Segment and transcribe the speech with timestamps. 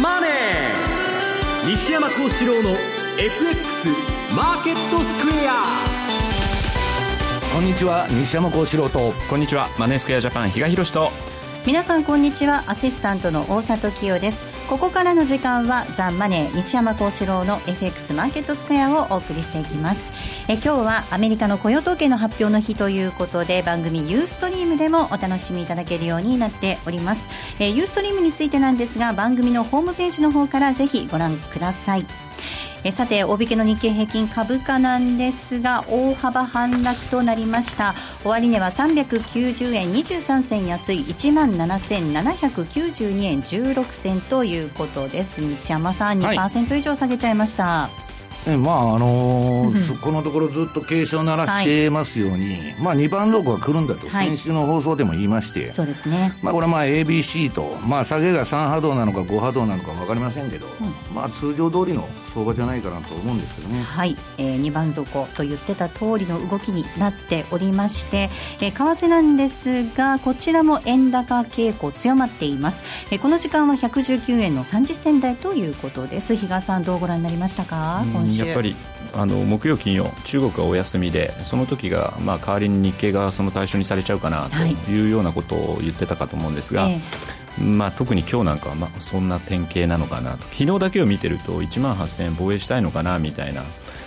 [0.00, 0.30] マネー」
[1.68, 2.70] 西山幸四郎の
[3.18, 3.88] FX
[4.36, 5.62] マーケットスクエア
[7.52, 9.12] こんにちは西山幸四郎と。
[9.28, 11.10] こんにちはマネースクエアジャパン比嘉宏と。
[11.66, 12.62] 皆さんこんにちは。
[12.68, 20.12] アシスタントの大里清ですここからの時間はザ・マネー西山幸四郎の FX マーケットスクエアをお送りしていきます。
[20.48, 27.28] え今日はアメリカの雇用統計の発表の日ということで番組ユーストリームでもお楽しみいただけるようになっております。
[27.58, 32.06] ユーストリームについてなんですが番組のホームページの方からぜひご覧ください。
[32.82, 37.94] えさて大引けの日経平均株価なんですが大幅反落となりました。
[38.24, 45.42] 終値は390円23銭安い1万7792円16銭ということです。
[45.42, 48.09] 西山さん2%以上下げちゃいました、はい
[48.46, 63.82] ね、まああのー、このところずっと警鐘を鳴らしてますように、はい、まあ、2番底が来るんだと、先週の放送でも言いまして、そうですね、まあ、これはまあ ABC と、まあ、下げが3波動なのか5波動なのか分かりませんけど、うん、まあ、通常通りの相場じゃないかなと思うんですけどね。
[63.82, 72.84] はい、えー、2番底と言ってた通りの動きになっておりまして、えー、為替なんですが、こちらも円高傾向強まっています。
[73.10, 76.36] えー、この時間は119円の30銭台ということです。
[76.36, 78.29] 比嘉さんどうご覧になりましたか、今週。
[78.38, 78.76] やっぱり
[79.14, 84.56] あの木曜、金曜中国がお休みでその時がまあ代わりに日経がその対象にされちゃうかなと
[84.90, 85.06] い。
[85.06, 87.00] うようなことを言ってたかと思うんですが、はい、
[87.60, 90.44] まあ、特に今日なんかはまあそんな典型なのかなと。
[90.52, 93.62] 昨日だけを見てると1万8000円防衛したいのかなみたいな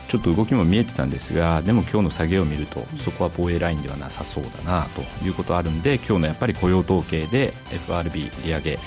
[0.08, 8.80] ちょっと動きも見えてたんですがでも今日の下げを見るとそこは防衛ラインではなさそうだなということあるんで今日のやっぱり雇用統計で FRB 利上げ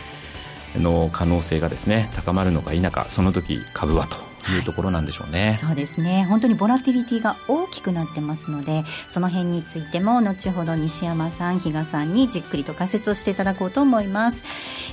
[0.76, 6.24] の可能性がですね高まるのか否かその時株はというところなんでしょうね、はい、そうですね。
[6.28, 14.44] 本当にボラティリティが大きくなってますのでその辺についても後ほど西山さん比嘉さんにじっくりと解説をしていただこうと思います、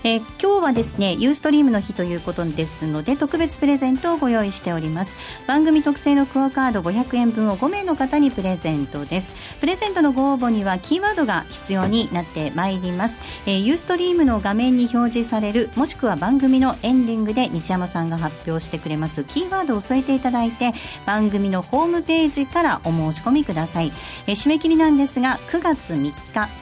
[0.03, 5.15] えー、今日はですねユーストリームの日ということですので特別プレゼントをご用意しております。
[5.47, 9.33] 番組特製のクオカード500円分を5名の方にプレゼントです。
[9.59, 20.73] プレゼントのご応募にはキーワードが必要になってまいります、えー、ユーストリームの画面に表示されるもしくは番組のエンディングで西山さんが発表してくれますキキーワードを添えていただいて
[21.05, 23.87] 番組のホームページからお申し込みください、
[24.27, 26.11] え締め切りなんですが9月3日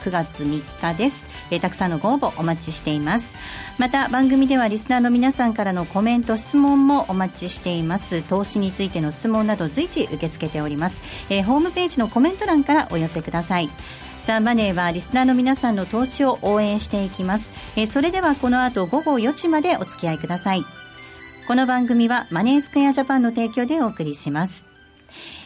[0.02, 3.36] 9月3日です、えたくさんのご応募お待ちしています。
[3.78, 8.22] また番組ではリスナーの皆さんからのコメント質問もお待ちしています。
[8.22, 13.70] 投資についての質問など随時受け付けております、えー、ホームページのコメント欄からお寄せください。
[14.24, 20.81] ザ・マネーはリスナーの皆さんの投資を応援していきます、えー、それではこの後午後4時までお付き合いください。
[21.48, 24.68] この番組はマネースクエアジャパンの提供でお送りします。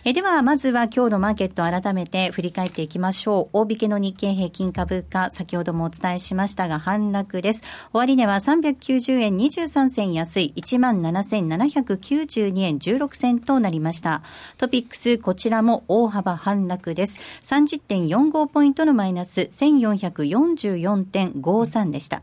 [0.04, 3.58] えでは、まずは今日のマーケット改めて振り返っていきましょう。
[3.58, 7.64] 大引けの日経平均株価、先ほどもお伝えしましたが反落です。
[7.92, 14.22] 終値は390円23銭安い17,792円16銭となりました。
[14.58, 17.18] トピックス、こちらも大幅反落です。
[17.40, 22.22] 30.45ポイントのマイナス1444.53でした。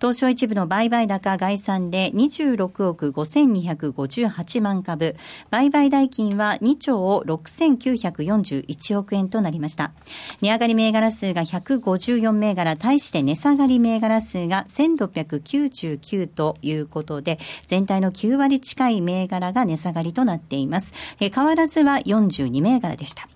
[0.00, 5.16] 東証一部の売買高概算で26億5258万株、
[5.50, 9.92] 売買代金は2兆6941億円となりました。
[10.40, 20.94] 値上がり銘柄数が154銘柄、対して値下がり銘柄数が1699ということで、全体の9割近い銘柄が値下がりとなっています。
[21.18, 23.28] 変わらずは42銘柄でした。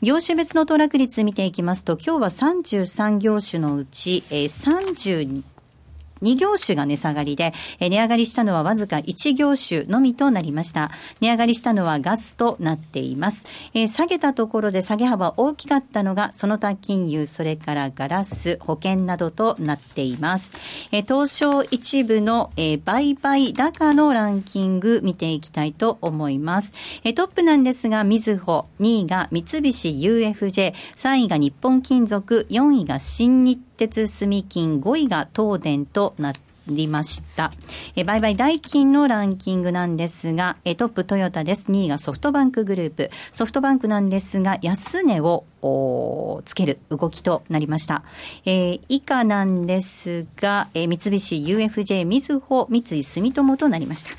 [0.00, 4.44] 業種別の騰落率見ていきますと、今日は33業種のうち、えー、
[6.22, 10.90] 2業種が値下がりで、値上がりしたのはわずか1業種のみとなりました。
[11.20, 13.46] 値上がりしたのはガスとなっています。
[13.74, 20.52] えー、下げたところで下げ幅大きかったのが、その他金融、それからガラス、保険などとなっています。
[20.92, 26.72] えー、東証一部の、えー、売買高のランキング見ていきたいと思います。
[27.04, 36.32] えー、トップなんですが、みずほ、2位が三菱 UFJ、3位が日本金属、4位が新日鉄住金5位が東電となっ
[36.68, 37.52] りました。
[37.96, 41.70] え売買代金のランキングなんですが、えトップトヨタです。
[41.70, 43.10] 2位がソフトバンクグループ。
[43.32, 45.44] ソフトバンクなんですが、安値を
[46.44, 48.02] つける動きとなりました。
[48.44, 54.10] えー、以下なんですが、えー、三菱 UFJ みずほ三井住友となりました。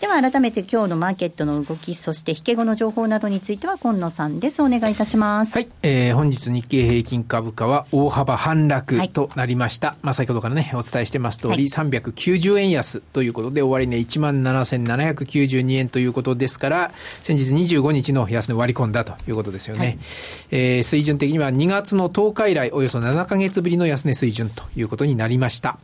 [0.00, 4.62] では改めて今日のマーケットの動き、そして引け後の情報などについては今野さんです。
[4.62, 5.54] お願いいたします。
[5.54, 5.68] はい。
[5.82, 9.88] えー、本日日経平均株価は大幅反落となりました。
[9.88, 16.92] はい、まあ先ほどからね、お伝えしてます通り、はい、390円安ということで、終値17,792円ということですから、
[17.22, 19.80] 先日25日の安値割り込んだということですよね。
[19.80, 19.98] はい、
[20.52, 25.78] えー水準的には2月の10日以来およそ7ヶ月ぶりの安値水準ということになりました。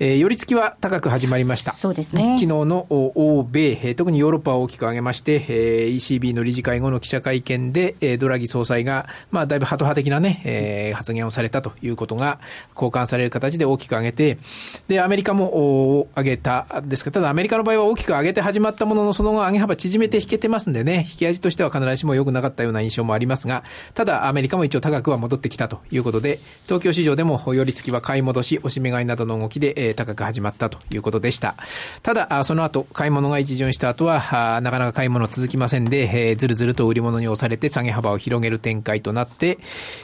[0.00, 1.72] えー、寄り付きは高く始まりました。
[1.72, 2.22] そうですね。
[2.22, 12.38] 昨日の欧米、えー、特にヨーロッパは大きく上げまして、えー、ECB の理事会後の記者会見で、えー、ドラギ総裁が、まあ、だいぶハト派的なね、えー、発言をされたということが、
[12.74, 14.38] 交換される形で大きく上げて、
[14.86, 23.64] で、アメリカも上げたですけど、ただアメリカの場合は大きく上げて始まったものの、その後上げ幅縮めて引けてますんでね、引き味としては必ずしも良くなかったような印象もありますが、
[23.94, 31.54] ただアメリカも一応高くは戻ってきたということで、東京市場でも寄り付きは買い戻し、押し目買いなどの動きで、えー、高く始まったということでした。
[32.02, 39.58] ただ、その後、買い物が一巡した後は、なかなか買い物続きませんで、ずるずると売り物に押されて下げ幅を広げる展開となって、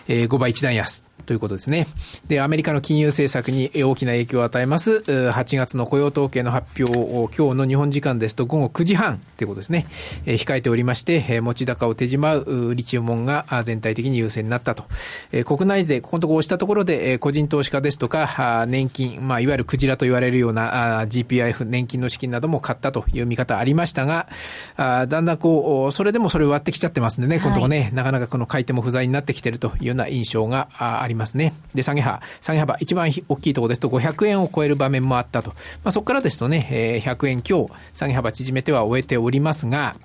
[0.08, 1.13] 5倍一段安。
[1.26, 1.86] ということですね。
[2.28, 9.86] で、アメリカの金融政策に大きな影響を与えます、8月の雇用統計の発表を今日の日本時間ですと午後9時半ということですね。
[10.26, 14.84] え控えておりまして、持ち高を手じまうリチウムンが全体的に優勢になったと。
[15.32, 24.28] え国内税、ここのところ押したところで、個人投資家ですとか、年金、まあ、いわゆるクジラと言われるような GPIF、年金の資金なども買ったという見方ありましたが、
[24.76, 31.14] だんだんこう、それでもそれ割ってきちゃってますんでね、今度はね、なかなかこの買い手も不在になってきているというような印象があります。
[31.14, 31.54] りますね。
[31.74, 35.52] で、下げ幅、下げ幅、一番大きいところですと500円を超える場面もあったと。
[35.82, 39.96] まあ、そこからですとね、えー、100円強、下げ幅縮めては終えておりますが、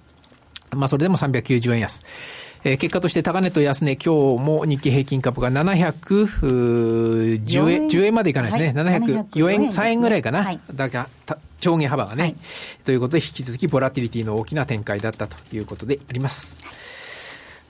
[0.72, 2.06] まあ、それでも390円安。
[2.64, 8.84] えー、結果として高値と安値、今日も日経平均株が710円、10円までいかないですね。
[8.84, 10.44] はい、704円、3円ぐらいかな。
[10.44, 12.36] はい、だから、上下幅がね、はい、
[12.86, 16.60] ということで引き続きボラティリティの大きな展開だったということであります。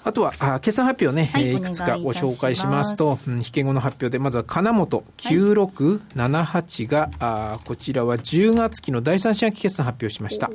[0.04, 10.50] あとは、あ決算発表ね、はい、いくつかご紹介しますと、うん、引け後の発表で、まずは金本9678が、はい、あこちらは10月期の第三四半期決算発表しました。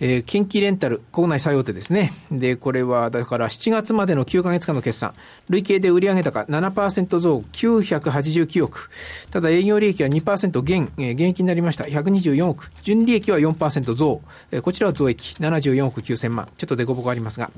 [0.00, 2.12] えー、近畿レンタル、国内最大手ですね。
[2.30, 5.12] で、これは、だから7月までの9ヶ月間の決算、
[5.48, 8.90] 累計で売上高7%増989億。
[9.30, 11.84] ただ営業利益は2%減、えー、減益になりました。
[11.84, 12.70] 124億。
[12.82, 14.20] 純利益は4%増。
[14.50, 15.34] えー、こちらは増益。
[15.38, 16.48] 74億9000万。
[16.56, 17.50] ちょっとデコボコありますが。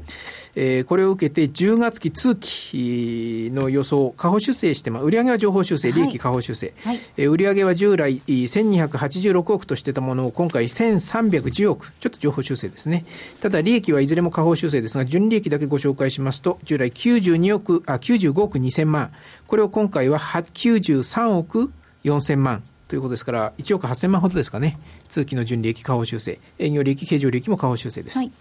[0.54, 6.74] えー、これを受けて10月期通期の予想、下方修正して、まあ、売上は情報修正、利益下方修正。
[6.84, 11.92] はい、えー、売上は従来1286億としてたものを今回1310億。
[12.00, 13.04] ちょっと情報修正ですね。
[13.40, 19.12] ただ利益はいずれも下方修正ですが、純利益だけご紹介しますと、従来92億、あ、95億2000万。
[19.46, 21.72] これを今回は93億
[22.04, 22.62] 4000万。
[22.88, 24.78] ということですから、1億8000万ほどですかね。
[25.08, 26.38] 通期の純利益下方修正。
[26.58, 28.18] 営業利益、経常利益も下方修正です。
[28.18, 28.32] はい、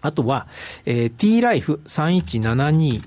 [0.00, 0.46] あとは、
[0.86, 3.02] えー、T ライフ3172。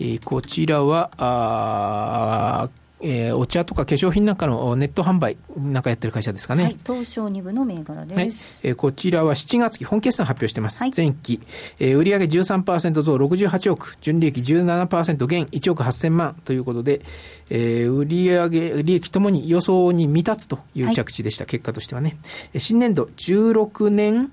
[0.00, 2.68] えー、こちらは、あ
[3.06, 6.64] えー、お茶とか化粧品なんかのネット販売なんかやってる会社ですかね。
[6.64, 8.58] はい、東証2部の銘柄です。
[8.62, 10.82] はい、えー、こちらは7月期本決算発表してます。
[10.82, 11.40] はい、前期、
[11.78, 17.02] えー、売上13%増68億、純利益17%減1億8000万ということで、
[17.50, 18.06] えー、売
[18.50, 22.16] 上利益ともに予想に未達という着地でした、はい、結果としてはね。
[22.56, 24.32] 新年度16年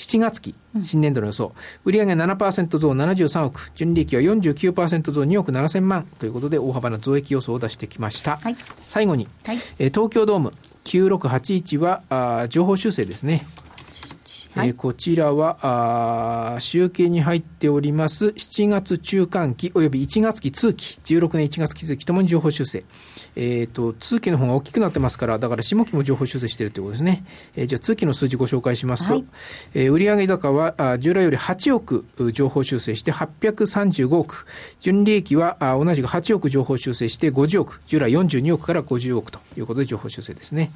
[0.00, 1.52] 7月期、新年度の予想、
[1.84, 6.06] 売上7%増73億、純利益は49%増2億7000万。
[6.18, 8.38] ということで、大幅な増益予想を出してきました。
[8.38, 10.54] はい、最後に、はい、え東京ドーム
[10.84, 13.44] 9681はあ情報修正ですね。
[14.54, 20.98] はい、えー、こちらはあ集計に入っております7月中間期および1月期通期。
[21.04, 22.84] 16年1月期通期ともに情報修正
[23.36, 27.24] えっ、ー、と、通期の方が大きくなってますから、だから下期も情報修正しているということですね。
[27.56, 29.24] えー、じゃあ通期の数字ご紹介しますと、はい、
[29.74, 34.46] えー、売上高はあ従来より8億情報修正して835億。
[34.80, 37.80] 純利益はあ同じく8億情報修正して50億。
[37.86, 40.72] 従来42億から50億ということで情報修正ですね。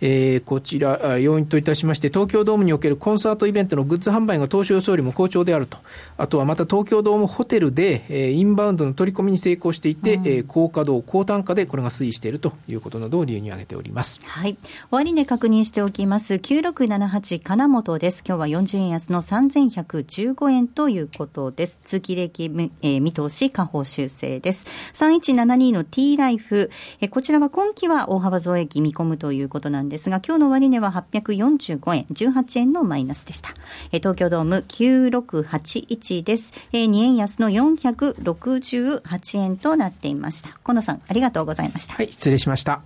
[0.00, 5.78] えー、こちら、要因といたしまして、東京ドームにおけるコンサートイベントのグッズ販売が当初予想よりも好調であると。
[6.16, 14.20] あとはまた東京ドームホテルで、えー、インバウンドの取り込みに成功していて、うん、えー、高稼働、高単価でこれが推移しているということなどを理由に挙げております。
[14.24, 14.56] はい。
[14.90, 16.34] 終値確認しておきます。
[16.34, 18.24] 9678金本です。
[18.26, 21.80] 今日は40円安の3115円ということです。
[21.84, 22.44] 通期利益、
[22.82, 24.66] えー、見通し下方修正です。
[24.94, 26.70] 3172の T ライフ、
[27.00, 33.50] えー、こちらは今期は大幅増益見込むということなんですが、今日の終値は845円、18円のマイナスでした。
[33.92, 36.54] えー、東京ドーム9681です。
[36.72, 40.50] えー、2円安の468円となっていました。
[40.64, 41.71] 河野さん、ありがとうございました。
[41.72, 42.82] はい、失礼しました。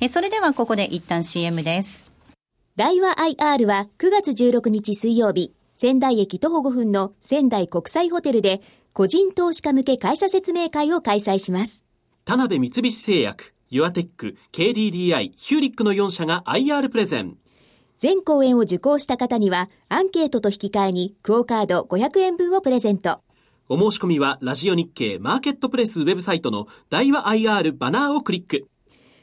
[0.00, 2.12] えそれではここで一旦 CM です。
[2.76, 8.60] 大和 IR は9月16日水曜日、仙台駅徒歩5分の仙台国際ホテルで
[8.92, 11.84] 個人投資家向け会社説明会を開催します。
[12.24, 17.36] 田辺三菱製薬、ユアテック、KDDI、ヒューリックの4社が IR プレゼン。
[17.98, 23.20] 全公演を受講した方にはアンケートと引き換えにクオカード500円分をプレゼント。
[23.68, 28.68] お申し込みはラジオ日経マーケットプレスウェブサイトの大和 IR バナーをクリック。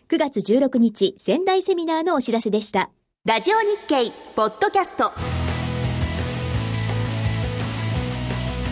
[0.09, 2.89] 9月16日仙台セミナーのお知らせでした。
[3.25, 5.11] ラジオ日経ポッドキャスト。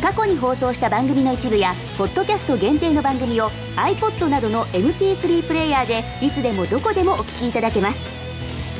[0.01, 8.09] 過去に放送した番組の一部やポッドキャスト限定の番組を iPod などの MP3 プレイヤーでいつでもどこでもお聞きいただけます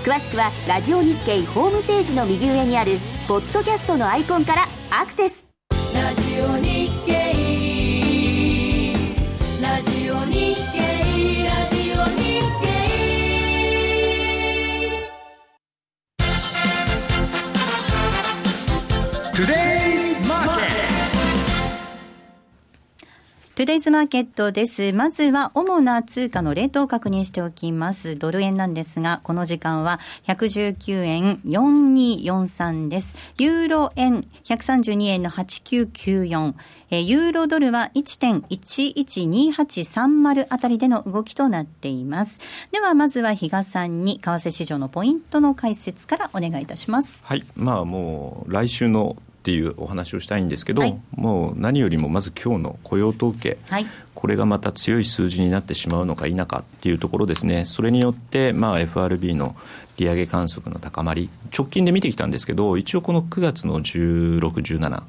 [0.04, 5.51] 詳しくはラジオ日経ホームページの右上にあるポッドキャストのアイコンからアクセス
[5.94, 7.12] ラジオ日経
[9.62, 10.80] ラジオ日経。
[11.44, 12.66] ラジオ日経
[19.34, 19.71] Today's Market
[23.62, 24.92] トゥデイズマーケットです。
[24.92, 28.16] まずは主な通貨のレートを確認しておきます。
[28.16, 33.14] ドル円なんですが、この時間は119円4243です。
[33.38, 36.56] ユーロ円132円の8994。
[36.90, 42.40] えユーロドルは1.112830あたりでの動きとなっています。
[42.72, 47.24] ではまずは比嘉さんに為替市場のポイントの解説からお願いいたします。
[47.28, 51.02] はい、まあもう来週のっていうお話をしたいんですけど、はい。
[51.16, 53.88] もう何よりもまず今日の雇用統計、はい。
[54.14, 59.56] これがまた強い数字になってしまうのか否かっていうところですね、それによって、まあ、FRB の
[59.98, 65.04] 利上げ観測の高まり、直近で見てきたんですけど、一応この9月の16、17、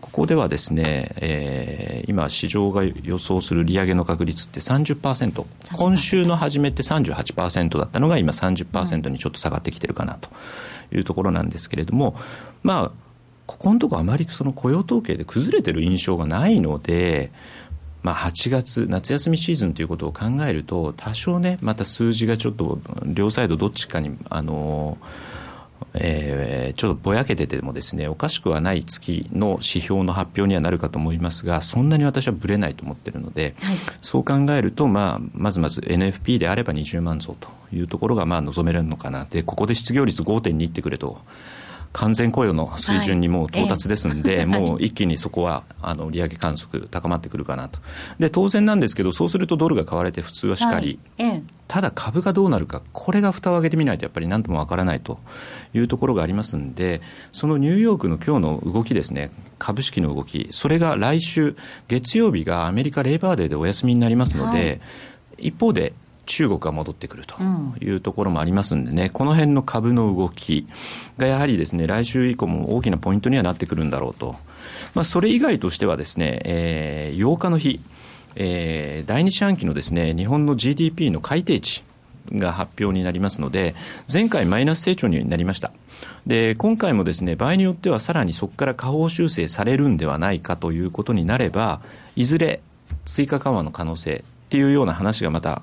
[0.00, 5.44] ここではですね、えー今、市場が予想する利上げの確率って30%、
[5.76, 10.28] 今週の初めって38%だったのが、今30%にちょっと下がってきてるかなと
[10.92, 12.16] いうところなんですけれども、
[12.64, 13.05] まあ、
[13.46, 17.30] ここのところあまりその雇用統計で崩れてる印象がないので、
[18.02, 24.98] まあ、8月、夏休みシーズンということを考えると、多少ね、また数字がちょっと両サイドどっちかに、あの
[25.94, 33.54] えーちょっとぼやけててもですねおかしくはない月の指標の発表にはなるかと思いますがそんなに私はぶれないと思っているので、
[34.02, 39.24] そう考えると、まあ、まずまず NFP であれば20万増というところがまあ望めるのかな。
[39.24, 41.18] でここで失業率5.2ってくれと
[41.96, 44.46] 完全雇用の水準にもう到達ですんで、はい。
[44.46, 47.78] もう一気にそこはあの利上げ観測高まってくるかなと。
[48.18, 51.28] で当然なんですけどそうするとドルが買われて普通はしかり、はい。
[51.30, 51.42] ええ。
[51.68, 55.18] ただ株がどうなるか、これが蓋を開けてみないとやっぱり何ともわからないと
[55.72, 57.00] いうところがありますんで、
[57.32, 61.56] そのニューヨークの今日の動きですね、株式の動き、それが来週、
[61.88, 64.82] 月曜日がアメリカレーバーデーでお休みになりますので、
[65.38, 65.94] 一方で
[66.26, 67.36] 中国が戻ってくると
[67.80, 70.66] いうところもありますんでね、この辺の株の動き
[71.16, 74.36] がやはりですね、来週以降も大きなポイントにはなってくるんだろうと。
[74.94, 77.80] まあ、それ以外としてはですね、えー8日の日、
[78.34, 81.84] えー第2四半期のですね日本の GDP の改定値
[82.32, 83.74] が発表になりますので
[84.12, 85.72] 前回マイナス成長になりました
[86.26, 91.80] で今回もですね場合によってはさらにそこから下方修正されるんではないかということになれば
[92.16, 92.60] いずれ
[93.04, 95.62] 追加緩和の可能性っていうような話がまた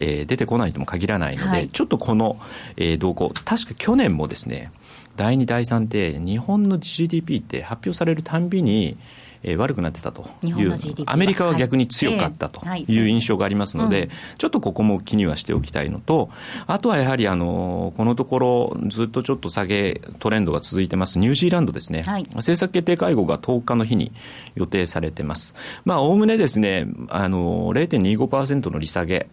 [0.00, 1.68] えー出てこないとも限らないので、はい。
[1.68, 2.38] ちょっとこの、
[2.76, 4.70] えー動向、確か去年もですね、
[5.16, 8.96] 第2、第3って、日本の GDP って発表されるたんびに、
[9.42, 10.76] えー悪くなってたという
[11.06, 12.52] アメリカは逆に強かったはい。
[12.52, 12.84] とはい。
[12.88, 14.10] いう印象がありますので、うん。
[14.38, 16.30] ちょっとここも気にはしておきたいのと、
[16.66, 22.24] あとはやはりあのこのところ、ずっとちょっと下げトレンドが続いてます、ニュージーランドですね、はい。
[22.34, 24.10] 政策決定会合が10日の日に
[24.56, 25.54] 予定されてます。
[25.84, 29.28] まあ、おおむねですね、あの0.25%の利下げ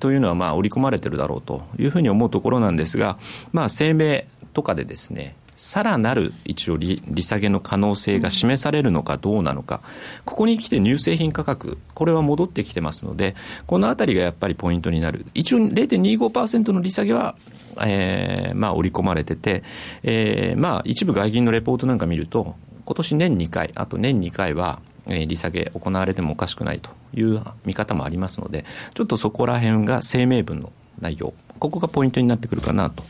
[0.00, 3.18] というのはまあ織り込まれてるだろうというふうに思うところなんですが、
[3.52, 9.82] まあ、声明とかでですね、さらなる一応利下げの可能性が示されるのかどうなのか、
[10.24, 13.34] ここに来て乳製品価格、これは戻ってきてますので、
[13.66, 15.26] このあたりがやっぱりポイントになる。
[15.34, 17.34] 一応0.25%の利下げは、
[17.84, 19.64] えーまあ織り込まれてて、
[20.04, 22.54] えーまあ一部外銀のレポートなんか見ると、
[22.84, 33.02] 今年年2回、あと年2回は、えー利下げ行われてもおかしくないという見方もありますので、ちょっとそこら辺が声明文の内容、ここがポイントになってくるかなと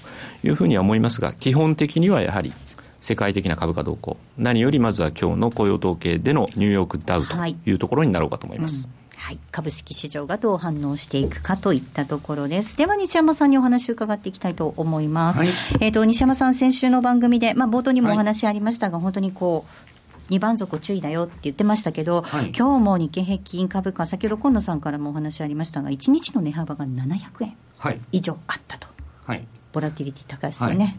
[0.45, 2.53] いうふうには思いますが、基本的にはやはり
[3.01, 8.89] 世界的な株価動向、何よりまずは今日の雇用統計でのニューヨークダウとはいいうところになろうかと思います。
[9.17, 12.77] はい、株式市場がどう反応していくかといったところです。
[12.77, 15.41] では西山さんにお話を伺っていきたいと思います。
[15.41, 15.49] はい
[15.81, 19.98] えっ、と西山さん先週の番組でまあ冒頭にもお話ありましたが、本当にこう。
[20.31, 28.01] 2番底注意だよって言ってましたけど、はい今日も日経平均株価、先ほど今野さんからもお話ありましたが、1日の値幅が700円はい。
[28.13, 28.89] 以上あったと、
[29.25, 29.47] はい。
[29.73, 30.99] ボラティリティ高いですよね。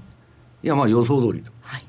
[0.64, 1.86] いや、まあ予想通りとはい、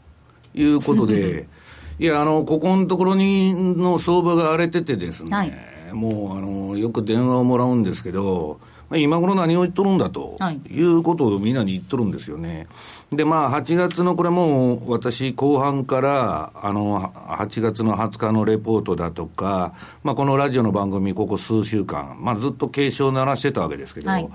[0.55, 1.49] いうことで、
[1.99, 5.53] いや、あの、ここのところにの相場が荒れててですね、はい
[5.93, 10.61] もうあのよく電話をもらうんですけど、まあ、今頃何を言っとるんだと、はい。
[10.69, 12.67] いうことをみんなに言っとるんですよね。
[13.11, 24.29] で、まあ、8月のこれもう私、後半から、あの、8月の20日のレポートだとか、まあ、このラジオの番組、ここ数週間、まあ、ずっと警鐘を鳴らしてたわけですけど、はい。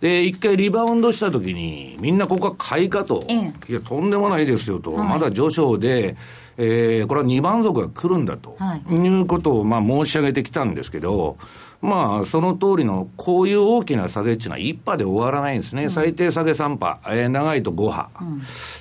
[0.00, 3.52] で、一回リバウンドしたときに、みんなここは買いかと、ええ。
[3.68, 5.08] いや、とんでもないですよと、はい。
[5.08, 6.16] まだ序章で、
[6.58, 8.94] えーこれは2番族が来るんだと、はい。
[8.94, 11.38] い、うことをまあ申し上げてきたんですけど、
[11.82, 15.90] まあ、その通りの、こういう大きな下げっていうのは1波で終わらないんですね。
[15.90, 18.08] 最低下げ3波、えー長いと5波、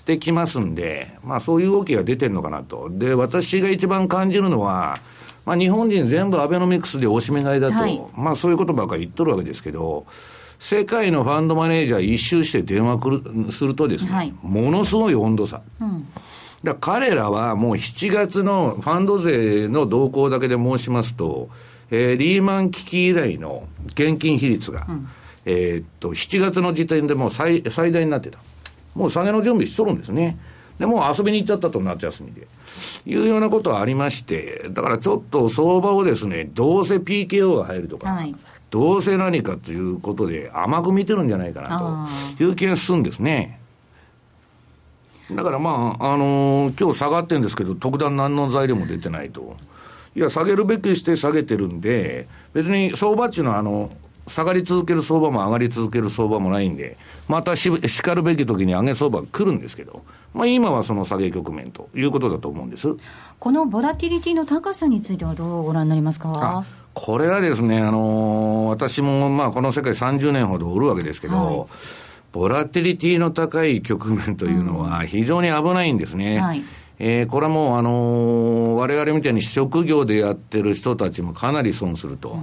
[0.06, 2.90] できますんで、まあそういう動きが出てるのかなと。
[2.92, 5.00] で、私が一番感じるのは、
[5.48, 8.00] まあ日本人全部アベノミクスでおしめ買いだと、はい。
[8.14, 10.06] まあそういうことばっかり言っとるわけですけど、
[10.60, 14.34] 世界のファンドマネージャー一周して電話くるするとですね、はい。
[14.44, 15.62] ものすごい温度差。
[16.64, 21.50] だから彼らはもう7月のファンド税の動向だけで申しますと、
[21.92, 24.88] えーリーマン危機以来の現金比率が、
[25.46, 28.40] えーっと、7月の時点でもう最最大になってた。
[28.96, 30.38] もう下げの準備しとるんですね。
[30.80, 32.48] で、もう遊びに行っちゃったと夏休みで。
[33.06, 38.36] いうようなことはありまして、だからちょっと相場をですね、どうせ PKO が入るとか、はい
[38.72, 42.08] どうせ何かということで甘く見てるんじゃないかな
[42.38, 43.60] という気がするんですね。
[45.30, 49.58] だからまあ、あのー今日下がってるんですけど、特段何の材料も出てないと。
[50.16, 53.90] いや、下げるべきして下げてるんで、別に相場っていうのは、あの、
[54.28, 60.04] 下がり続ける相場も上がり続ける相場もないんで、またししかるべき時に上げ相場が来るんですけど、
[60.34, 62.96] まあ今はその下げ局面ということだと思うんです。
[63.40, 66.32] このボラティリティの高さについてはどうご覧になりますか？
[66.36, 66.64] あ
[66.94, 71.70] これはですね、あのー私もまあこの世界30年ほどおるわけですけど、はい
[72.32, 76.40] ボラティリティの高い局面というのは非常に危ないんですね。
[76.40, 76.64] はい
[77.04, 82.38] えーこれはもう、あのー我々みたいに職業でやってる人たちもかなり損すると。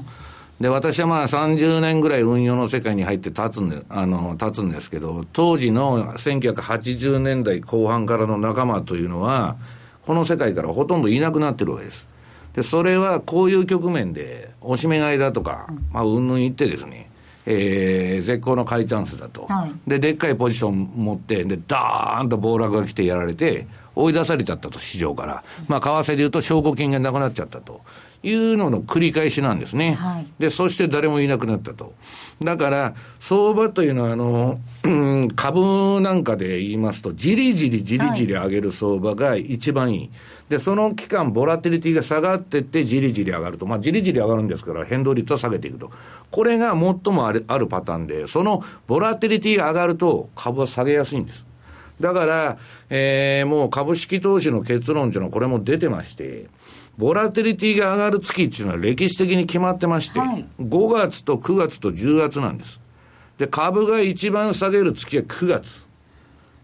[0.61, 9.57] で、私はまあ30年ぐらい運用の世界に入って立つんで、あの、立つんですけど、当時の1980年代後半からの仲間というのは、
[10.03, 12.09] この世界からほとんどいなくなってるわけです。
[12.55, 17.08] で、それはこういう局面で、おしめ買いだとか、まあ、うんぬん言ってですね、
[17.51, 19.47] えー、絶好の買いチャンスだと。
[19.47, 25.43] はいで、でっかいポジション持って、で、ダーンと暴落が来てやられて、追い出されちゃったと、市場から。
[25.67, 27.81] まあ、為替で言うと証拠金がなくなっちゃったと。
[28.23, 29.95] いうのの繰り返しなんですね。
[29.95, 31.95] はいで、そして誰もいなくなったと。
[32.43, 34.89] だから、相場というのは、あの、う
[35.25, 40.11] ん株なんかで言いますと、じりじりじりじり上げる相場が一番いい。
[40.49, 43.67] で、その期間、ボラティリティが下がってって、じりじり上がると。
[43.67, 45.91] まあ、じりじり上がるんですから、変動率は下げていくと。
[46.31, 51.47] これが最もあるあるパターンで、そのボラティリティが上がると、株は下げやすいんです。
[52.01, 52.59] だから、
[52.89, 56.47] えーもう株式投資の結論というのはこれも出てまして、
[56.97, 62.81] ボラティリティが上がる月っていうのは歴史的に決まってまして、はい5月と9月と10月なんです。
[63.37, 65.88] で、株が一番下げる月は9月。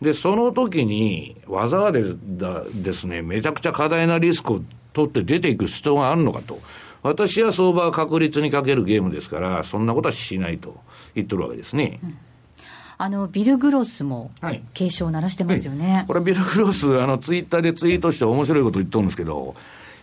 [0.04, 4.60] で、その時に、わざわざだですね、めちゃくちゃ過大なリスクを
[4.92, 6.60] 取って出ていく必要があるのかと。
[7.02, 10.76] 私は相場は確率にかけるゲームですから、そんなことはしないと
[11.14, 12.00] 言ってるわけですね。
[12.96, 19.54] あのビル・グロスもはい警鐘を鳴らしてますよね、これ、ビル・クロス、あの、ツイッターでツイートして面白いこと言っとるんですけど、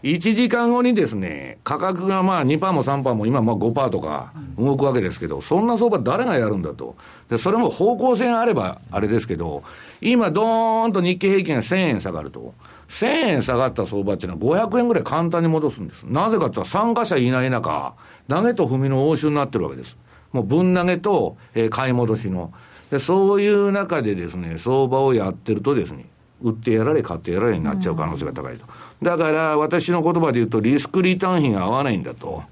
[0.03, 6.95] 1時間後にですね、価格がまあ2%も3%も今まあ5%とか動くわけですけど、そんな相場誰がやるんだと。
[7.29, 9.63] で、それも方向性があればあれですけど、
[10.01, 12.53] 今ドーンと日経平均が1000円下がると。
[12.89, 16.03] 1000円下がった相場っていうのは500円ぐらい簡単に戻すんです。
[16.03, 17.93] なぜかって参加者いない中、
[18.27, 19.97] 投げと踏みの応酬になってるわけです。
[20.31, 22.51] もう分投げと、えー買い戻しの。
[22.89, 26.07] で、そういう中でですね、相場をやってるとですね、
[26.41, 28.65] 売ってやられ買ってやられになっちゃう可能性が高いと。
[29.01, 32.43] だから私の言葉で言うとリスクリターン比が合わないんだと。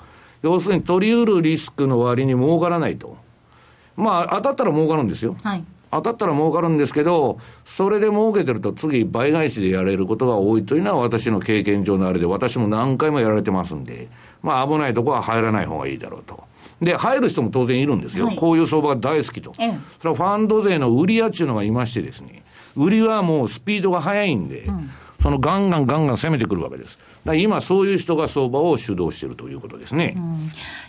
[0.41, 3.17] 要するに取り得るリスクの割に儲からないと。
[3.95, 5.35] まあ当たったら儲かるんですよ。
[5.43, 14.07] はい当たったら儲かるんですけど、それで儲けてると次倍返しでやれることが多いというのは私の経験上のあれで、私も何回もやられてますんで、
[14.43, 16.43] まあ危ないとこは入らない方がいいだろうと。
[16.79, 18.27] で、入る人も当然いるんですよ。
[18.27, 19.51] はいこういう相場が大好きと。
[19.57, 22.43] ええそれはファンド税の売り屋っていうのがいましてですね、
[22.75, 24.69] 売りはもうスピードが速いんで、
[25.21, 26.97] そのガンガンガンガン攻めてくるわけです。
[27.35, 30.15] 今そういう人が相場を主導しているということですね。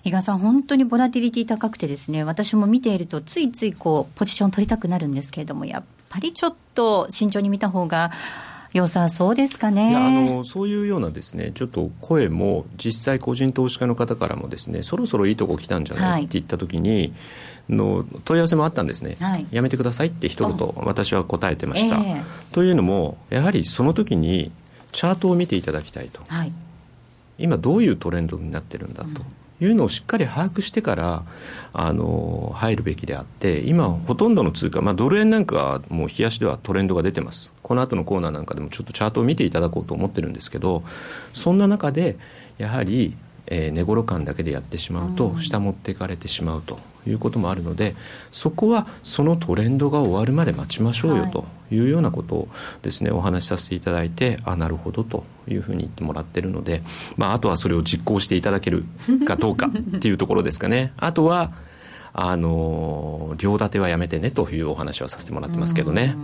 [0.04, 8.12] 伊賀さん、本当にボラティリティ高くてですね、私も見ていると、ついついこう、ポジション取りたくなるんですけれども、やっぱりちょっと慎重に見た方が、
[8.72, 9.90] 要さん、そうですかね。
[9.90, 16.22] いやあのそういうようなですねちょっと声も実際個人投資家の方からもですねそろそろいいとこ来たんじゃない、はい。
[16.22, 17.12] って言った時に
[17.68, 19.46] の問い合わせもあったんですね、はい。
[19.50, 22.22] やめてくださいって一言私は答えてました、ええ。
[22.52, 24.52] というのもやはりその時に
[24.92, 26.20] チャートを見ていただきたいと。
[26.28, 26.52] はい。
[27.38, 29.22] 今どういうトレンドになってるんだと
[29.60, 31.22] いうのをしっかり把握してから
[31.72, 37.52] あの入るべきであって今ほとんどの通貨、まあ、ドル円なんかはもう冷やしではトレンドが出てます。
[37.62, 40.82] この後のコーナーなんかでもちょっとチャートを見ていただこうと思ってるんですけど
[41.32, 42.16] そんな中で
[42.58, 43.16] やはり
[43.50, 47.94] えー、寝頃感だけでやってしまうと下持っていかれてしまうということもあるので
[48.30, 52.48] そこはそのトレンドが終わるまで待ちましょうよというようなことを
[52.82, 56.82] ですねお話しさせていただいてあなるほどというふうに言ってもらってるので、
[57.16, 58.84] まあ、あとはそれを実行していただける
[59.26, 60.92] かどうかっていうところですかね。
[60.98, 61.52] あとは
[62.12, 66.16] あの両立てはやめてねというお話はさせてもらってますけどね。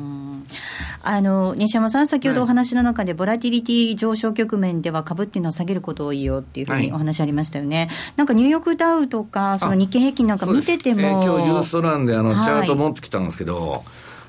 [1.02, 13.85] あの西山さん、先ほどお話の中で、ボラティリティ上昇局面では株っていうのは下げること多いよっていうふうにお話ありましたよね、はい、なんかニューヨークダウとか、その日経平均なんか見てても、えー、今日ユーストなんであの、チャート持ってきたんですけど、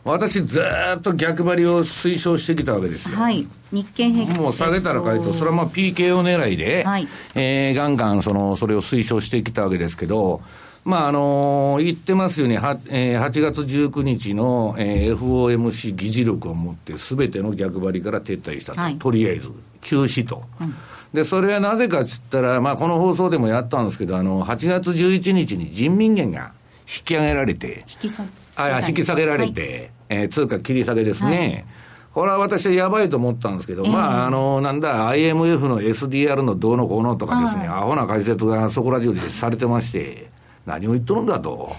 [0.08, 0.62] 私、ず
[0.95, 3.17] っと逆張りを推奨してきたわけですよ。
[3.17, 4.41] はい、日経平均。
[4.41, 7.08] もう下げたら買いと、それはまあ PKO 狙いで、はい。
[7.36, 10.41] えー、ガンガンそのそれを推奨してきたわけですけど、
[10.88, 20.45] まああのー、言ってますように、はえー、8月19日の、えー、FOMC 議事録を持って、すべての逆張りから撤退したと、はい、とりあえず、休止と。
[20.62, 20.73] うん。
[21.12, 28.30] で、それはなぜかっつったら、まあ、この放送でもやったんですけど、あの、8月11日に人民元が引き上げられて、引き下げ。
[28.56, 29.26] あ引き下げ。
[29.26, 31.30] られて、はい、えー、通貨切り下げですね。
[31.30, 31.65] はい。
[32.13, 40.37] これは私はやばいと思ったんですけど、えー、まあ、あの、なんだ、IMF の SDR のどうのこうのとかですね、アホな解説がそこら中でされてまして、
[40.67, 41.75] 何を言っとるんだと。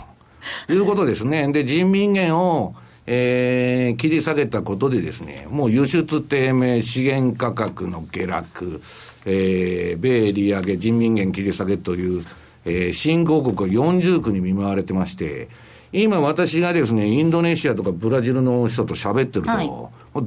[0.69, 1.51] いうことですね。
[1.53, 2.75] で、人民元を、
[3.07, 8.83] えー、切り下げたことでですね、もう輸出低迷、資源価格の下落、
[9.25, 12.25] えー、米利上げ、人民元切り下げという、
[12.65, 15.49] えー、新興国が40区に見舞われてまして、
[15.91, 19.71] 今私がですね、インドネシアとかブラジルの人と喋ってると、はい、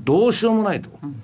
[0.04, 0.90] どうしようもないと。
[1.04, 1.22] うん、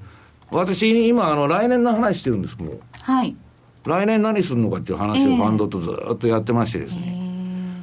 [0.52, 2.82] 私、今、あの、来年の話してるんです、もう。
[3.02, 3.36] はい。
[3.84, 7.04] 来年何するのかっていう話をバンドとずっとやってましてですね。
[7.08, 7.17] えー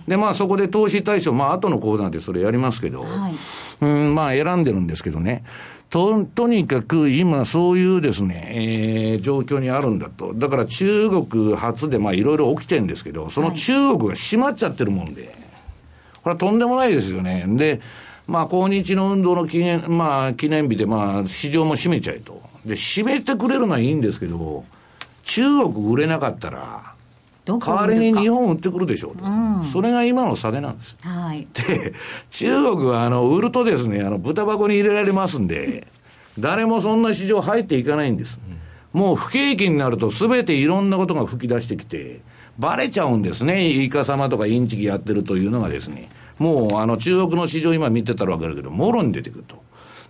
[0.09, 3.35] で、まあそこで投資対象、まあ後のコーナーでそれやりますけど、はい、
[3.81, 5.45] うん、まあ選んでるんですけどね。
[5.91, 10.35] と、とにかく今そういうですね、えー、状況にあるんだと。
[10.35, 15.35] だから中国初でまあいろいろ起きてるんですけど、その中国が閉まっちゃってるもんで、
[16.23, 17.45] これはとんでもないですよね。
[17.47, 17.81] で、
[18.27, 22.43] まあ、抗日の運動の記念、まあ、記念日で、まあ、市場も閉めちゃえと。
[22.65, 24.65] で、閉めてくれるのはいいんですけど、
[25.25, 26.94] 中国売れなかったら、
[27.47, 30.97] 代わりに日本売ってくるでしょうと、うん、それが今の差でなんです。
[31.01, 31.93] はい、で、
[32.31, 35.87] 中国はあの売るとですね、あの豚箱に入れられますんで、
[36.39, 38.39] 誰もそんな市場入っていかないんです。
[38.93, 42.23] もう不景気になると、すべていろんなことが吹き出してきて、
[42.59, 49.64] ばれちゃうんですね、イカ様とかインチキやってるというのがですね、もうあの中国の市場、今見てたらわかるけど、もろに出てくると。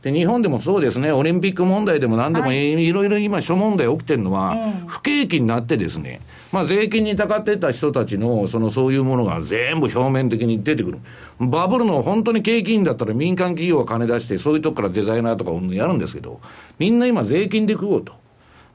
[0.05, 4.55] で、日本でもそうですね、オリンピック問題でも何でも、い、ろいろ今、諸問題起きてるのは、
[4.87, 6.21] 不景気になってですね、
[6.53, 10.99] まあ、税金にたかってた人たちの、その、そういうものが全部表面的に出てくる。
[11.41, 16.39] バブルの本当に景気いいんだったら民間企業は金出して、そういうとこからデザイナーとかやるんですけど、
[16.79, 18.13] みんな今税金で食おうと。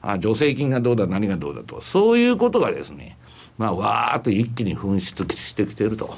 [0.02, 1.80] あ、助成金がどうだ、何がどうだと。
[1.80, 3.16] そういうことがですね、
[3.56, 6.12] まあ、わーっと一気に噴出してきてると。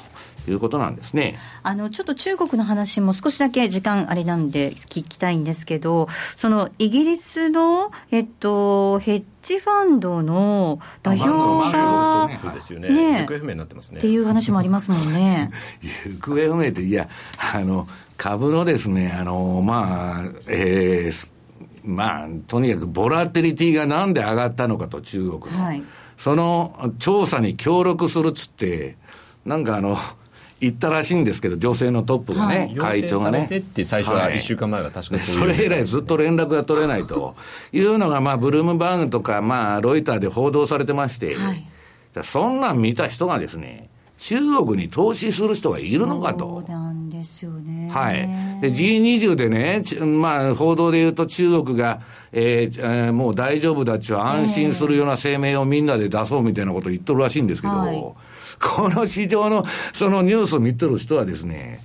[0.51, 1.35] いうことなんですね。
[1.61, 11.31] あの、ちょっと中国の話も少しだけ時間あれなんで聞きたいんですけど、そのイギリスの、えっと、ヘッジファンドの代表
[11.75, 13.97] が、ね、行方不明になってますね。
[13.97, 15.51] っていう話もありますもんね。
[16.21, 17.07] 行方不明って、いや、
[17.53, 21.29] あの、株のですね、あの、まあ、えー、
[21.83, 25.63] まあ、とにかくボラテリティがなんで上がったのかと、中国の。
[25.63, 25.83] はい、
[26.17, 28.97] その調査に協力するっつって、
[29.45, 29.97] なんかあの、
[30.63, 33.49] 言ったらしいんですけど、女性のトップがね、はい、会長がね。
[33.53, 37.35] って最初は1週間前は確かにそれ以来ずっと連絡が取れないと
[37.73, 41.65] いうのが、まあ、ブルームバーグとか、まあ、ロイターで報道されてまして、はい、
[42.21, 46.63] そんなん見た人がですね、中国に投資する人がいるのかと。
[46.65, 47.89] そうなんですよね。
[47.91, 48.21] はい。
[48.61, 51.99] で、G20 でね、まあ、報道で言うと中国が、
[52.31, 58.32] えーえー、もう大丈夫だっちゅう安心するような声明をみんなで出そうみたいなこと言っとるらしいんですけど、はい
[58.63, 61.81] この市場のそのニュースを見てる人はですね、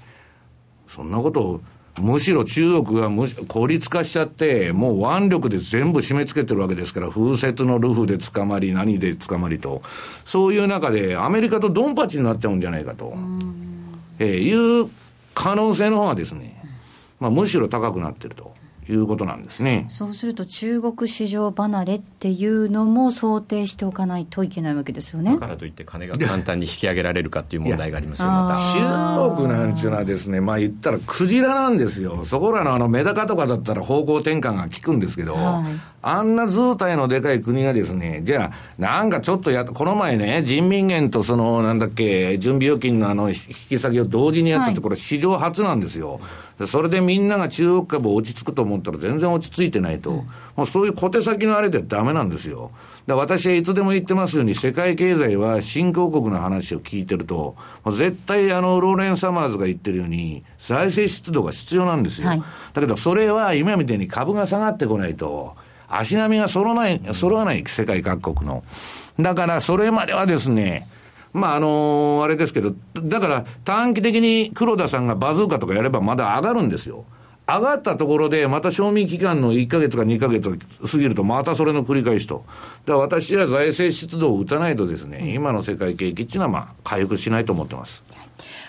[0.87, 1.61] そんなことを、
[1.99, 9.83] むしろ中国がむし孤立化しちゃって、もう腕力で全部締め付けてるわけですから、風雪のルフで捕まり、何で捕まりと、
[10.25, 13.15] そういう中で、アメリカとドンパチになっちゃうんじゃないかと、
[14.21, 14.89] えー、いう
[15.35, 16.63] 可能性の方がですね、
[17.19, 18.58] まあ、むしろ高くなってると。
[18.93, 19.87] いうことなんですね。
[19.91, 25.33] そうすると中国市場離れっていうのも想定しておかないといけないわけですよね。
[25.33, 29.31] だからといって金が簡単に引き上げられるかっていう問題がありますよ、また。
[29.31, 32.25] 中国なんちゅうのはですね、まあ言ったらクジラなんですよ。
[32.25, 35.65] そこらのあのメダカとかだったら方向転換が効くんですけど、は
[35.98, 43.37] い、あんな図体のでかい国がですね、じゃあ、なんかちょっとや、この前ね、人民元とその、なんだっけ、準備預金のあの、引
[43.69, 46.21] き下げを同時にやったって、これ史上初なんですよ。
[46.67, 50.25] それでみんなが中国株落ち着くと思ったら全然落ち着いてないと。
[50.57, 52.73] もうそういう小手先のあれでダメなんですよ。
[53.07, 62.29] だから私はいつでも言ってますように、世界経済は新興国の話を聞いてると、もう絶対あの、ローレン・サマーズが言ってるように、財政出動が必要なんですよ。
[62.29, 62.43] はい
[62.79, 65.57] だけどそれは今みたいに株が下がってこないと、
[65.89, 68.63] 足並みが揃わない、揃わない世界各国の。
[69.19, 70.87] だからそれまではですね、
[71.33, 77.05] まああのあれですけど、だから短期的に黒田さんがバズーカとかやればまだ上がるんですよ。
[77.47, 82.45] 上がったところで、また賞味期間の1ヶ月か2ヶ月が過ぎると、またそれの繰り返しと。
[82.85, 88.05] だから私は財政出動を打たないとですね、今の世界景気っていうのはまあ回復しないと思ってます。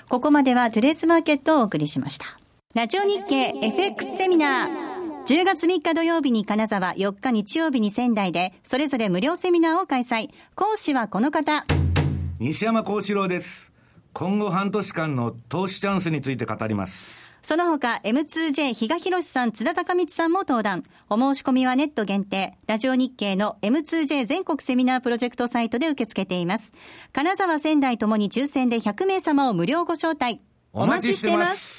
[0.08, 2.25] ここまではトゥレースマーケットをお送りしました。
[2.73, 4.98] ラジオ日経 FX セミナー。
[5.30, 10.32] 10月3日土曜日に金沢、4日日曜日に仙台で、それぞれ無料セミナーを開催。
[10.56, 11.65] 講師はこの方。
[12.39, 13.72] 西山幸四郎です。
[14.13, 17.12] 今後半年間の投資チャンスについて語ります。
[17.44, 20.82] その他、M2J 比嘉博さん、津田隆光さんも登壇。
[21.12, 22.58] お申し込みはネット限定。
[22.65, 26.74] ラジオ日経の M2J 全国セミナープロジェクトサイトで受け付けています。
[27.13, 30.42] 金沢、仙台ともに抽選で100名様を無料ご招待。
[30.74, 31.79] お待ちしています。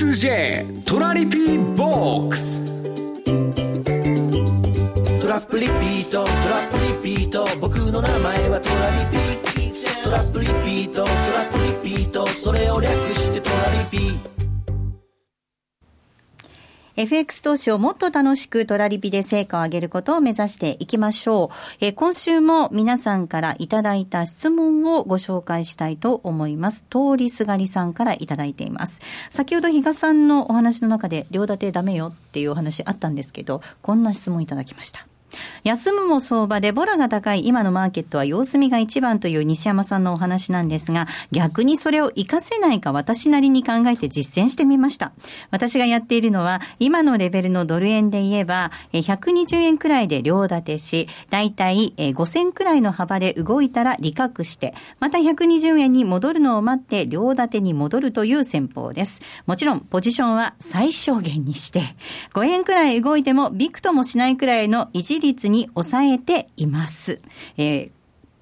[0.00, 0.64] S.J.
[0.86, 2.62] トラリピボックス
[5.20, 11.10] トラップリピートトラップリピート僕の名前はトラリピートラップリピートトラ
[11.42, 11.58] ップ
[11.88, 14.37] リピートそれを略してトラリピ
[16.98, 21.56] FX 投資をもっと楽しくトラリピで成果を上げることを目指していきましょう。
[21.80, 26.86] え今週も皆さんからいただいた質問をご紹介したいと思います。
[26.90, 29.00] 通りすがりさんからいただいています。
[29.30, 35.06] 先ほど比嘉さんのお話の中で、両立てダメよっていうお話あったんですけど、こんな質問いただきました。
[35.64, 45.12] 休むも相場でボラが高い今のマーケットは様子見が一番という西山さんのお話なんですが、逆にそれを活かせないか私なりに考えて実践してみました。
[45.50, 59.20] 私がやっているのは、今のレベルのドル円で言えば、え120円くらいで両立てし、だいたいえ5000くらいの幅で動いたら利確して、また120円に戻るのを待って両立てに戻るという戦法です。
[59.46, 61.82] もちろん、ポジションは最小限にして、
[62.34, 67.20] 5円くらい動いてもビクともしないくらいの維率に抑えています。
[67.56, 67.90] えー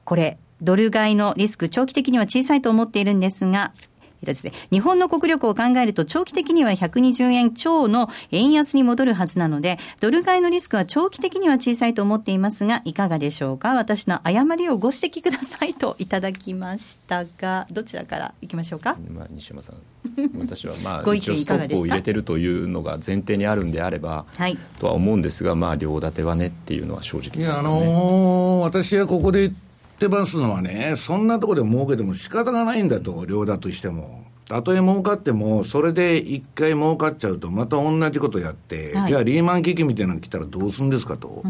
[0.06, 3.72] これ、ドル買いのリスク、長期的には小さいと思っているんですが、
[4.16, 13.74] えっとですね、日本の国力を考えると長期的には120円超の円安に戻るはずなので、ドル買いのリスクは長期的には小さいと思っていますが、いかがでしょうか？
[13.74, 18.96] 私の誤りをご指摘くださいといただきましたが、どちらからいきましょうか？
[19.12, 19.76] まあ、西山さん。
[20.38, 21.78] 私はまご意見あ一応ストいかがですか？
[21.78, 24.56] ップを入れてるというのが前提にあるんであれば、はい。
[24.80, 29.56] とは思うんですがまあ両立てはねっていうのは正直いや、あですよね、のー私はここで言
[29.96, 34.24] ってますのはね、そんなところで儲けても仕方がないんだと、両だとしても。
[34.44, 41.42] たとえ儲かっても、それで一回儲かっちゃうと、また同じことやって、はいじゃあリーマン危機みたいなの来たらどうするんですかと、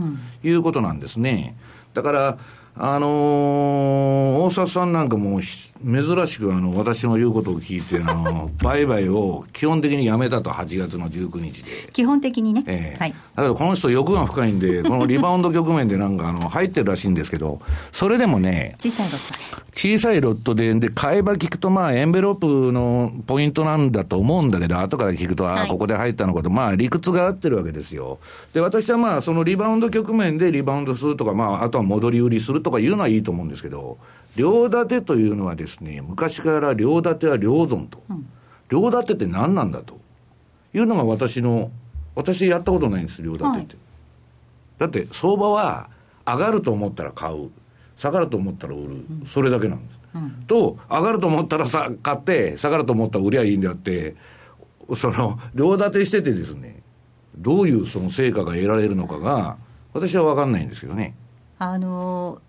[0.43, 1.57] いうことなんですね。
[1.93, 2.39] だから、
[2.79, 11.71] あのー大札さんなんかも珍しくあの私の言うことを聞いて、あの 売買を基本的にやめたと、8月の19日で。
[11.93, 12.63] 基本的にね。
[12.67, 13.11] ええはい。
[13.35, 17.61] だけどこの人欲が深いんで、このリバウンド局面でなんかあの入ってるらしいんですけど、
[17.93, 19.67] それでもね、小さいロットで。
[19.77, 28.19] 小さいロットで、で、買えば聞くと、まあ、エンベロープのポイントなんだと思うんだけど、後から聞くと、ああ、はいここで入ったのかと、まあ、理屈が合ってるわけですよ。
[28.55, 33.97] で、私はまあ、そのリバウンド局面でリバウンドするとか、まあ、あとは戻り売りするとかいうのはいいと思うんですけど、
[34.35, 38.03] 両立てというのはですね、昔から両立ては両損と。
[38.69, 40.01] 両立てって何なんだと。
[40.75, 41.71] いうのが私の、
[42.17, 43.57] 私やったことないんです、両立てって。
[43.59, 43.77] はい。
[44.79, 45.89] だって相場は
[46.27, 47.53] 上がると思ったら買う。
[47.97, 49.99] 下がると思ったら売る、それだけなんです、
[50.49, 54.17] と上がると思ったらさ買って下がると思ったら売りゃいいんであって。
[54.95, 56.83] その両立てしててですね
[57.37, 59.57] どういうその成果が得られるのかが
[59.93, 61.17] 私は分かんないんですけどね。
[61.59, 62.46] あのー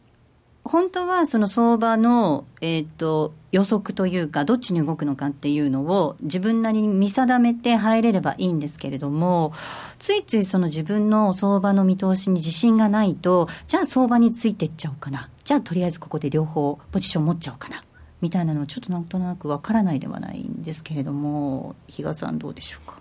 [0.67, 9.53] 本当はその相場の、えー、と予測というか、どっちに動くのかっていうのを自分なりに見定めて入れればいいんですけれども、
[9.99, 17.83] ついついその自分の相場の見通しに自信がないと、じゃあ相場についていっちゃおうかな、じゃあとりあえずここで両方ポジション持っちゃおうかな。
[18.21, 22.99] みたいなのはちょっとなんとなくわからないではないんですけれども比嘉さんどうでしょうか？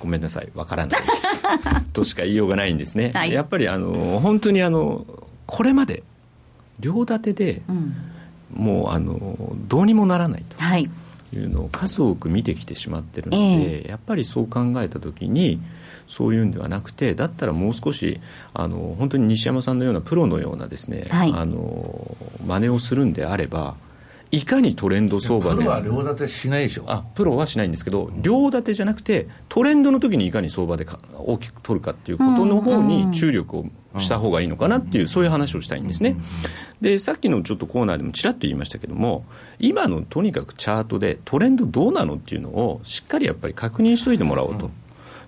[0.00, 0.48] ごめんなさい。
[0.54, 1.44] わからないです。
[1.92, 3.32] としか言いようがないんですね、はい。
[3.32, 5.06] やっぱりあの本当にあの
[5.48, 6.02] これまで
[6.78, 7.94] 両立てで、うん。
[8.54, 10.56] もうあのどうにもならないと。
[10.62, 10.88] はい。
[11.34, 15.60] いうのを数多く見てきてしまってるのえで、やっぱりそう考えた時に
[16.06, 18.18] そういうんではなくてだったらもう少し
[18.54, 21.32] あの本当に西山さんのようなプロのようなですね、はい。
[21.34, 23.76] あの真似をするんであれば
[24.30, 25.58] いかにトレンド相場で。
[25.58, 26.84] プロは両立てしないでしょ。
[26.86, 33.66] あプロはしないんですけど両立てじゃなくてトレンドの時にいかに相場でか大きく取るかっていうことの方に注力を
[33.98, 36.16] した方がいいのかなっていうそういう話をしたいんですね。
[36.80, 39.24] でさっきのちょっとコーナーでもちらっと言いましたけども
[39.58, 44.70] 今のとにかくチャートでトレンドどうなのっていうのをしっかりやっぱり確認しといてもらおうと。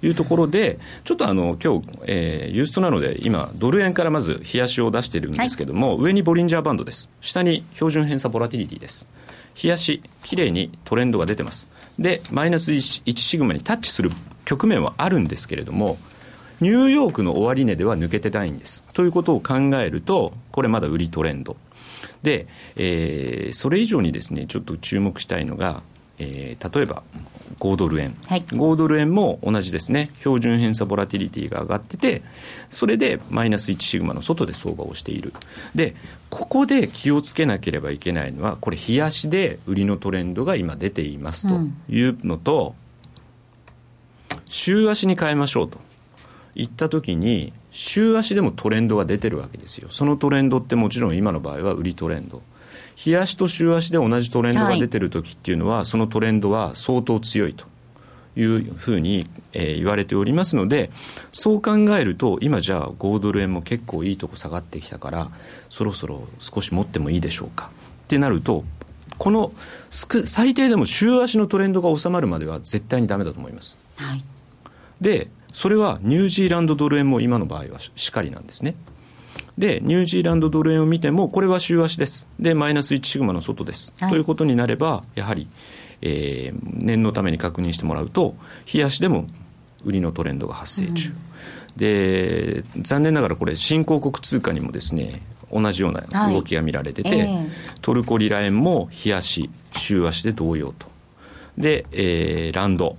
[0.03, 9.09] いうところで、ちょっとあの今日、えーユーストなので、今、ドル円からまず冷やしを出しているんですけども、上にボリンジャーバンドです、下に標準偏差ボラティリティです。
[9.63, 11.69] 冷やし、綺麗にトレンドが出てます。
[11.99, 14.11] で、マイナス 1, 1シグマにタッチする
[14.45, 15.99] 局面はあるんですけれども、
[16.61, 18.85] ニューヨークの終値では抜けてないんです。
[18.93, 21.57] ということを考えると、これまだ売りトレンド。
[22.23, 25.83] で、えーそれ以上にですね、ちょっと注目したいのが、
[26.21, 27.03] えー例えば
[27.59, 28.43] 5ドル円、はい。
[28.43, 30.11] 5ドル円も同じですね。
[30.21, 32.23] 標準偏差ボラティリティが上がってて
[32.71, 35.33] それでマイナス1シグマの外で相場をしている。
[35.75, 35.95] で
[36.31, 41.61] ここで気をつけなければいけないのはこれ冷やしで売りのトレンドが今出ていますと
[41.93, 42.75] いうのと、
[44.49, 45.79] 週足に変えましょうと。
[46.55, 49.89] 言った時に週足でもトレンドが出てるわけですよ。
[49.91, 52.43] そのトレンドってもちろん今の場合は売りトレンド
[53.01, 57.65] 日足と週足で同じトレンドが出てる時っていうのは、そのトレンドは相当強いと
[58.37, 60.91] いうふうに、えー言われておりますので
[61.33, 65.31] そう考えると今じゃあ5ドル円も結構いいとこ下がってきたから
[65.71, 67.71] そろそろ少し持ってもいいでしょうか。
[68.05, 68.65] ってなると
[69.17, 69.53] この
[69.91, 73.79] 最低でも週足のトレンドが収まるまでは絶対にダメだと思います。
[73.97, 74.23] はい。
[75.01, 78.75] でそれはニュージーランドドル円も今の場合はししかりなんですね
[79.59, 82.29] でニュージーランドドル円を見てもこれは週足です。
[82.39, 84.11] でマイナス1シグマの外です、はい。
[84.11, 85.49] ということになればやはり、
[86.03, 88.35] えー念のために確認してもらうと
[88.65, 89.27] 日足でも
[89.85, 91.13] 売りのトレンドが発生中、
[91.77, 97.51] で残念ながらこれ新興国通貨にもですね同じような動きが見られてて、はいええ。
[97.83, 100.87] トルコリラ円も日足週足で同様と。
[101.59, 102.97] で、えーランド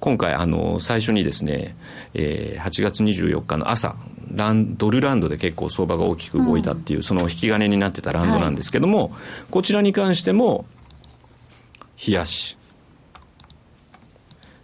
[0.00, 1.76] 今回あの最初にですね、
[2.14, 3.96] えー8月24日の朝
[4.34, 9.12] ランドルランドで結構相場が大きく動いたっていう、その引き金になってたランドなんですけども、
[9.50, 10.66] こちらに関しても
[11.96, 12.56] 日足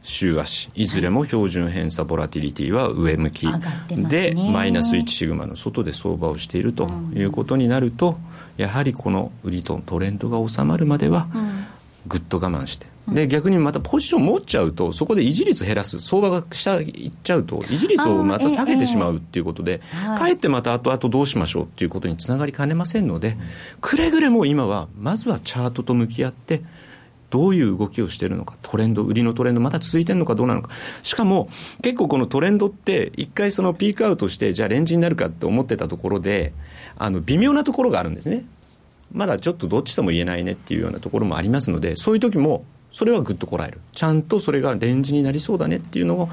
[0.03, 3.47] 週足いずれも標準偏差ボラティリティは上向き
[3.89, 4.51] でね。
[4.53, 8.19] マイナス1シグマの外で相場をしているということになると、
[8.59, 11.27] やはりこの売りとトレンドが収まるまでは
[12.07, 12.94] ぐっと我慢して。
[13.09, 20.19] で逆にまたポジション持っちゃうとそこで維持率減らす相場が下行っちゃうと維持率をまた下げてしまうっていうことで、はい。
[20.19, 23.37] かえってまた後々どうしましょうっていうことにつながりかねませんので、
[23.81, 26.63] くれぐれも今はまずはチャートと向き合って
[27.29, 30.71] どういう動きをしているのかトレンド売りのトレンドまだ続いてるのかどうなのか。
[31.03, 31.49] しかも
[31.83, 36.55] 結構このトレンドって一回そのピークアウトしてじゃあレンジになるかって思ってたところで
[36.97, 38.45] あの微妙なところがあるんですね。
[39.13, 46.29] まだちょっとどっちとも言えないねっていうようなところもありますのでそういう時もそれはぐっとこらえるちゃんとそれがレンジになりそうだねっていうのを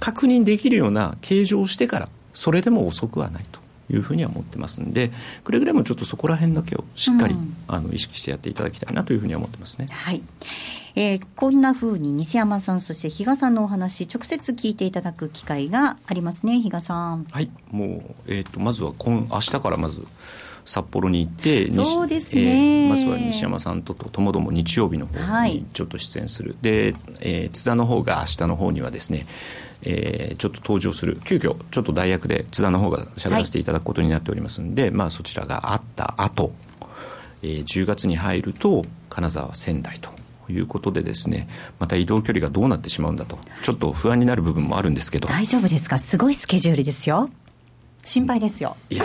[0.00, 3.60] 確認できるような形状をしてからそれでも遅くはないと
[3.92, 5.10] いうふうには思ってますんで
[5.44, 7.36] くれぐれもちょっとそこら辺だけをしっかり、
[7.68, 9.88] あの意識してやっていただきたいなというふうには思ってますね。
[9.90, 10.22] はい。
[10.96, 17.26] えーこんな風に西山さん、そして比嘉さんのお話、直接聞いていただく機会がありますね、比嘉さん。
[17.30, 20.02] はい、もう、えー、とまずは今明日からまず
[20.66, 22.42] 札幌に行って、西そうですね
[22.82, 26.88] えーまずは西山さんととともども日曜日のはい方にちょっと出演する、で、
[27.20, 29.26] えー津田の方が明日の方にはですね、
[29.82, 36.52] えーちょっと登場する、急遽ちょっと代役で津田の方が喋らせていただくことになっておりますんで、まあ、そちらがあった後、
[37.42, 40.10] えー10月に入ると金沢仙台と。
[40.48, 41.48] いうことでですね
[41.80, 45.98] また移動距離がどうなってしまうんだとちょっと不安になる部分もあるんですけど大丈夫ですか？
[45.98, 47.30] すごいスケジュールですよ。
[48.04, 48.76] 心配ですよ。
[48.88, 49.04] いや、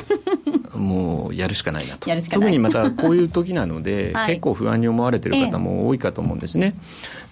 [0.81, 2.09] もうやるしかないなと。
[2.09, 2.49] やるしかない。
[2.49, 4.27] 特にまたこういう時なので、 はい。
[4.31, 6.75] 結構不安に思われてる方も多いかと思うんですね。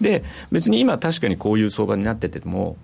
[0.00, 2.76] で、別に今確かにこういう相場になってても、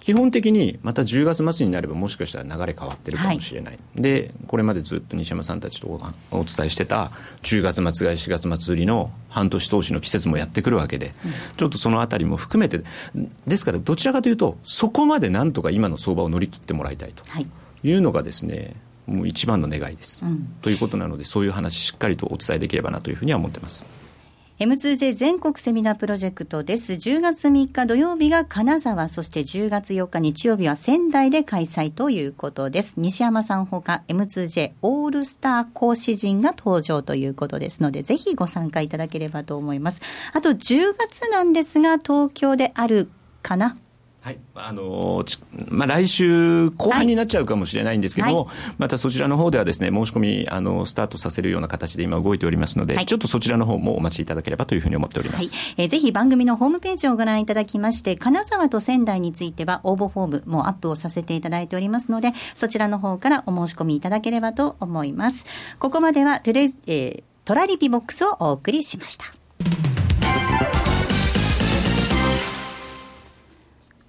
[0.00, 6.00] 基本的にまた10月末になればもしかしたら流れ変わってるかもしれない、でこれまでずっと西山さんたちとお
[6.32, 7.12] お伝えしてた
[7.42, 11.14] 10月末買い4月末売りの半年投資の季節もやってくるわけで、
[11.56, 12.80] ちょっとそのあたりも含めて
[13.46, 17.46] ですからどちらかというとそこまでなんとか今の相場を乗り切ってもらいたいとはい。
[17.84, 18.74] いうのがですね
[19.06, 20.24] もう一番の願いです、
[20.62, 24.02] ということなのでそういう話しっかりとお伝えできればなというふうには思ってます
[24.58, 26.92] M2J 全国セミナープロジェクトです。
[26.92, 33.00] 10月3日土曜日が金沢、そして10月4日日曜日は仙台で開催ということです。
[33.00, 40.00] 西山さんほか M2J オールスター講師陣が登場ということですので、ぜひご参加いただければと思います。
[40.32, 43.10] あと10月なんですが、東京である
[43.42, 43.76] かな
[44.22, 65.44] はいあのちまあ、来週後半になっちゃうかもしれないんですけども、はまたそちらの方ではですね申し込みあのスタートさせるような形で今動いておりますので、はいちょっとそちらの方もお待ちいただければというふうに思っておりまはいす。、えーぜひ番組のホームページをご覧いただきまして、金沢と仙台については応募フォームもアップをさせていただいておりますので、そちらの方からお申し込みいただければと思います。
[65.80, 69.24] ここまではトゥレイ、えートラリピボックスをお送りしました。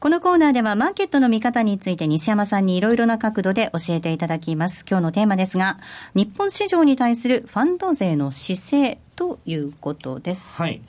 [0.00, 4.86] このコーナーではマーケットの見方について西山さんにいろいろな角度で教えていただきます。
[4.88, 5.76] 今日のテーマですが、
[6.14, 10.54] 日本市場に対するファンド税の姿勢ということです。
[10.54, 10.80] はい。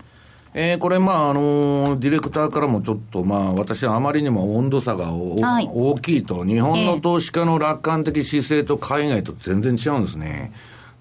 [0.53, 10.53] えーこれ、まあ、あのーディレクターからもちょっと、まあ、私はあまりにも温度差がおはい大きいと、日本の投資家の楽観的姿勢と海外と全然違うんですね。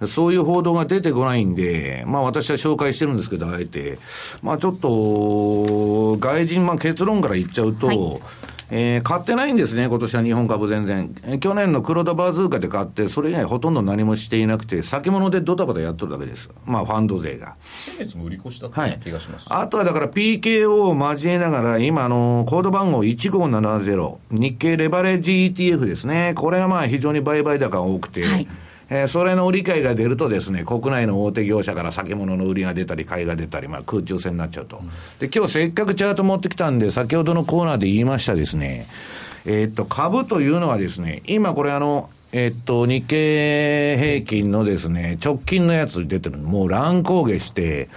[0.06, 3.98] そういう報道が出てこないんで、まあ私は紹介してるんですけど、あえて。
[4.42, 8.20] まあちょっと、外人、まあ結論から言っちゃうと、はい
[8.72, 11.14] えー買ってないんですね、今年は日本株全然。
[11.24, 16.50] えー去年の黒田バズーカで買って、それ以外ほとんど何もしていなくて、先物でドタバタやっとるだけです。
[16.66, 17.56] まあファンド税が。
[17.62, 19.00] 先月も売り越しだっはい。
[19.02, 19.48] 気がします。
[19.50, 26.34] あとはだから PKO を交えながら、今、あの、コード番号1570、日経レバレッジ ETF ですね。
[26.36, 28.46] これはまあ非常に売買高が多くて、はい
[28.90, 34.82] えーそれの売り買いが出るとですね、国内の大手業者から先物の売りが出たり、買いが出たり、まあ空中戦になっちゃうと。
[35.20, 38.86] で、今日せっかくチャート持ってきたんで、先ほどのコーナーで言いましたですね、
[39.46, 47.88] えーっと、株というのはですね、今これあの、えっと、日経平均のですね、直近のやつ出てる、もう乱高下して、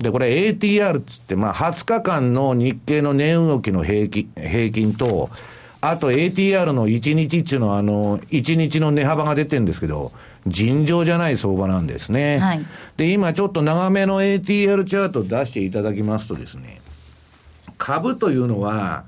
[0.00, 5.30] で、これ ATR つって、まあ、20日間の日経の値動きの平均、平均と、
[5.80, 10.12] あと ATR の1日っていうの、あの、1日の値幅が出てるんですけど、
[10.46, 12.38] 尋常じゃない相場なんですね。
[12.38, 12.66] はい
[12.96, 16.80] で、今ちょっと長めの ATR チャートを出していただきますとですね、
[17.78, 19.04] 株というのは、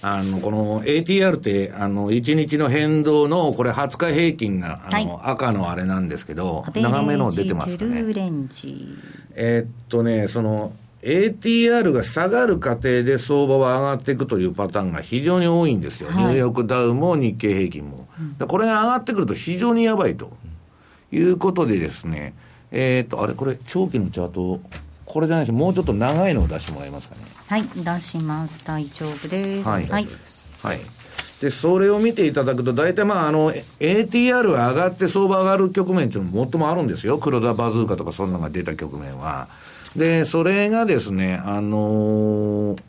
[0.00, 8.04] あの、この ATR って、あの、1日の変動の、これ20日平均が、あの、赤のあれなんですけど、長めの出てますかね。
[9.34, 16.10] えーっとね、その、ATR が下がる過程で相場は上がっていくというパターンが非常に多いんですよ。
[16.10, 18.08] はいニューヨークダウも日経平均も。
[18.38, 20.32] でこれが上がってくると非常にやばいと
[21.12, 22.34] いうことでですね、
[22.70, 24.60] えーっと、あれ、これ、長期のチャート、
[25.04, 27.22] これじゃないし、もうちょっと長いのを出してもらえますかね。
[27.46, 28.62] はい、出します。
[28.64, 29.68] 大丈夫です。
[29.68, 30.08] はいはい。
[30.62, 30.80] はい。
[31.40, 37.18] で、それを見ていただくと、大体まあ、あの、ATR が上がって相場上がる局面っていうのも最もあるんですよ。
[37.18, 39.48] 黒田バズーカとかそんなのが出た局面は。
[39.96, 42.82] で、それがですね、あのー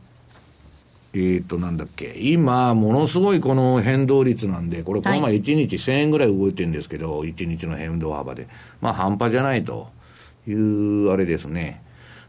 [1.14, 8.48] えっ、と、なんだっけ、今、ものすごいこの変動率なんで、これ、この前1日1000円ぐらい動いてるんですけど、1日の変動幅で。
[8.80, 9.90] まあ、半端じゃないと
[10.48, 11.82] いう、あれですね。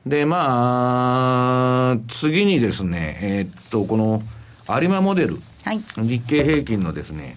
[0.07, 4.22] で、まあ、次にですね、えっと、この、
[4.81, 5.81] 有馬モデル、はい。
[5.99, 7.37] 日経平均のですね、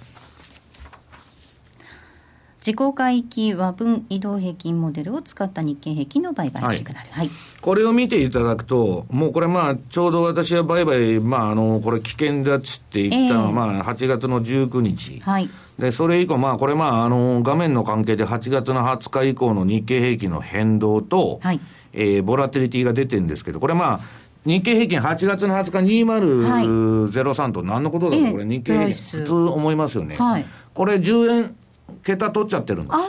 [2.65, 7.09] 自己回帰和分移動平均モデルを使った日経平均の売買シグナル。
[7.11, 7.29] はい。
[7.61, 15.19] これを見ていただくと、もうこれまあ、ちょうど私は売買、まあ、あの、これ危険だっつって言ったのは、ええまあ、8月の19日。
[15.19, 15.49] はい。
[15.77, 21.59] で、それ以降、まあ、これまあ、あの、画面の関係で8月の20日以降の日経平均の変動と、はい
[21.91, 23.99] えーボラティリティが出てるんですけど、これまあ、
[24.45, 30.15] 日経平均8月の20日2003と何のことだろう、ええこれ日経平均普通思いますよね。
[30.15, 31.55] はいこれ10円
[32.03, 32.99] 桁取っちゃってるんです。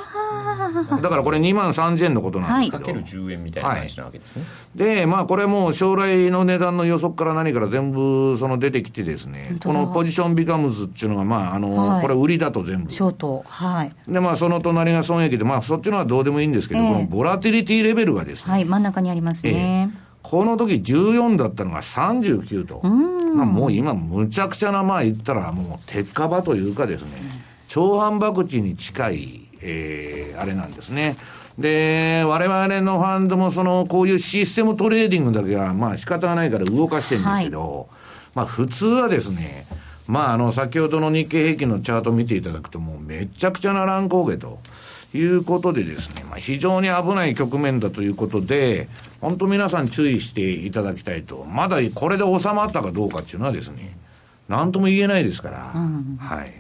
[1.03, 2.85] だからこれ2万3000円のことなんですけど。
[2.85, 12.91] かける10円みたいな話なわけですね、で、まあこれもう将来の値段の予測から何から全部その出てきてですね、このポジションビカムズっていうのがまああの、はいこれ売りだと全部。
[12.91, 13.45] ショート。
[13.47, 13.93] はい。
[14.09, 18.65] でまあその隣が損益で、まあそっちのはどうでもいいんですけど、ええこのボラティリティレベルがですね、はい。
[18.65, 19.91] 真ん中にありますね。
[20.23, 22.81] この時14だったのが39と。
[22.83, 27.11] まあもう今むちゃくちゃな、まあ言ったらもう鉄火場というかですね、
[27.75, 31.17] 超反爆地に近い、えー、あれなんですね。
[31.59, 37.89] で、我々のファンドもその、こういうシステムトレーディングだけは、まあ仕方がないから動かしてるんですけど、
[38.33, 39.67] まあ普通はですね、
[40.07, 44.61] まああの、先ほどの日経平均のチャートを見ていただくともうめちゃくちゃな乱高下と。
[45.13, 48.89] いうことでですね、まあ、非常に危ない局面だということで、
[49.21, 51.45] 本当皆さん注意していただきたいと。
[51.45, 53.97] まだこれで収まったかどうかっていうのはですね、
[54.49, 55.59] なんとも言えないですから、
[56.19, 56.53] はい。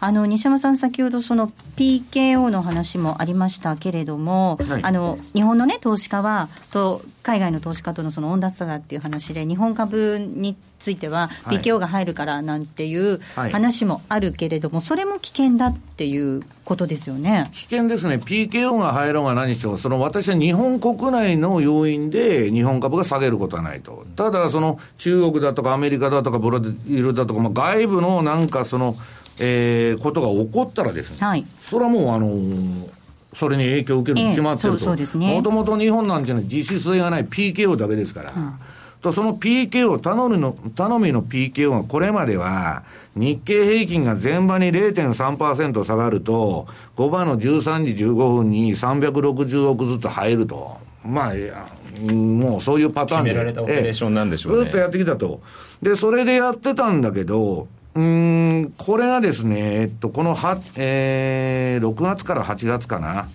[0.00, 17.50] あの西山さん、先ほどその PKO の話もありましたけれども、はいあの日本の、ね、投資家はと海外の投資家とのその温暖差がっていう話で、日本株についてははい PKO が入るからなんていうはい話もあるけれども、それも危険だっていうことですよね。
[17.52, 18.14] 危険ですね。
[18.14, 24.06] PKO が入ろうが何しろ、その私は日本国内の要因で日本株が下げることはないと。
[24.16, 28.96] ただ、その中国だとかアメリカだとかブラジルだとか、まあ、外部のなんかその、
[29.40, 33.00] えー、ことが起こったらですね、はいそれはもうあのー
[33.32, 34.94] それに影響を受けるに決まってると。
[35.18, 38.32] ねもともと日本なんていうのは実質性がない PKO だけですから。
[39.00, 42.82] とその PKO、頼みの、頼みの PKO がこれまでは、
[43.16, 46.66] 日経平均が前場に0.3%下がると、
[46.96, 50.76] 5番の13時15分に360億ずつ入ると。
[51.02, 53.30] まあ、もうそういうパターンで。
[53.30, 55.40] 決められたオペレーションなんでしょうねええずっとやってきたと。
[55.80, 63.28] で、それでやってたんだけど、うーん、これがですね、えっと、このは、えー、6月から8月かな。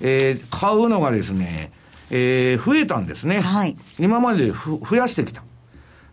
[0.00, 1.70] えー、買うのがですね、
[2.10, 3.40] えー、増えたんですね。
[3.40, 5.42] はい今までふ増やしてきた。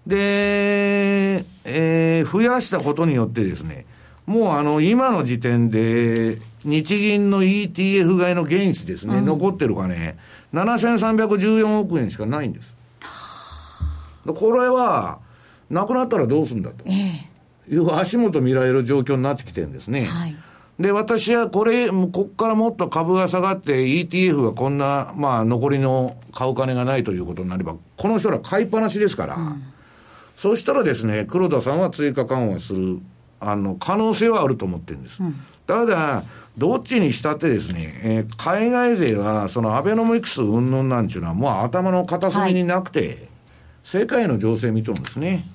[0.05, 3.85] で、えー、増やしたことによってですね、
[4.25, 10.17] もうあの、今の時点で、日銀の ETF 買いの原資ですね、残ってるかね、
[10.53, 12.73] 7314億円しかないんです。
[14.25, 15.19] これは、
[15.69, 16.83] なくなったらどうするんだと
[17.69, 20.05] いう足元見られる状況になってきてるんですね。
[20.05, 20.35] はい
[20.79, 29.37] で、私はこれ、こっからもっと株が下がって ETF がこんな、まあ残りの買う金がないということになれば、この人ら買いっぱなしですから、
[30.37, 32.99] そしたらですね、黒田さんは追加緩和する、
[33.41, 35.19] あの、可能性はあると思ってるんです。
[35.67, 36.23] ただ、
[36.57, 43.27] どっちにしたってですね、えー海外勢は、そのアベノミクス云々なんちゅうのは、もう頭の片隅になくて、
[43.83, 45.45] 世界の情勢見とるんですね。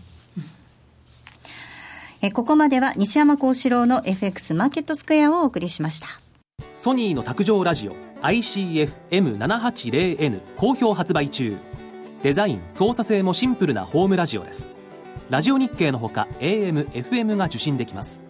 [2.25, 6.07] えここまでは西山幸四郎の FX マーケットスクエアをお送りしました。
[6.79, 11.55] ソニーの卓上ラジオ ICF-M780N 好評発売中。
[12.23, 14.75] デザイン操作性もシンプルなホームラジオです。
[15.29, 18.25] ラジオ日経のほか AM、FM が受信できます。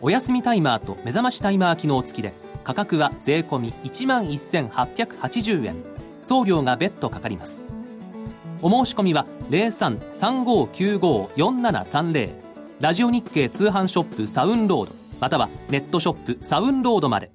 [0.00, 2.32] お休みタイマーと目覚ましタイマー機能付きで
[2.62, 5.74] 価格は税込1万1880円。
[6.22, 7.66] 送料が別途かかります。
[8.62, 12.43] お申し込みは0335954730
[12.84, 17.32] ラジオ日経通販ショップサウンロードまたはネットショップサウンロードまで。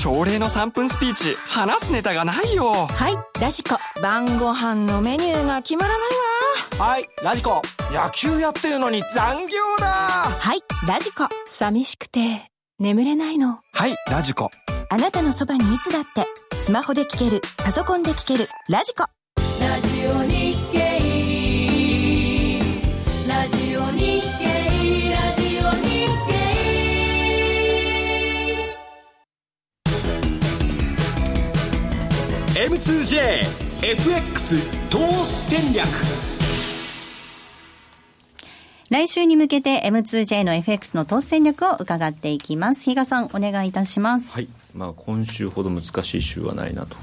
[0.00, 2.72] 朝礼の3分スピーチ話すネタがないよ。
[2.72, 3.76] はいラジコ。
[4.02, 6.86] 晩ご飯のメニューが決まらないわ。
[6.86, 7.62] はいラジコ。
[7.92, 9.86] 野球やってるのに残業だ。
[9.86, 11.28] はいラジコ。
[11.46, 12.50] 寂しくて
[12.80, 13.60] 眠れないの。
[13.74, 14.50] はいラジコ。
[14.90, 16.26] あなたのそばにいつだって
[16.58, 19.04] スマホで聞けるパソコンで聞けるラジコ。
[19.60, 20.37] ラジオ日
[32.58, 35.86] M2JFX 投資戦略
[38.90, 42.82] 来週に向けて M2J の FX の投資戦略を伺っていきます。
[42.82, 44.34] 比嘉さん、お願いいたします。
[44.34, 44.48] はい。
[44.74, 46.96] まあ、今週ほど難しい週はないなと。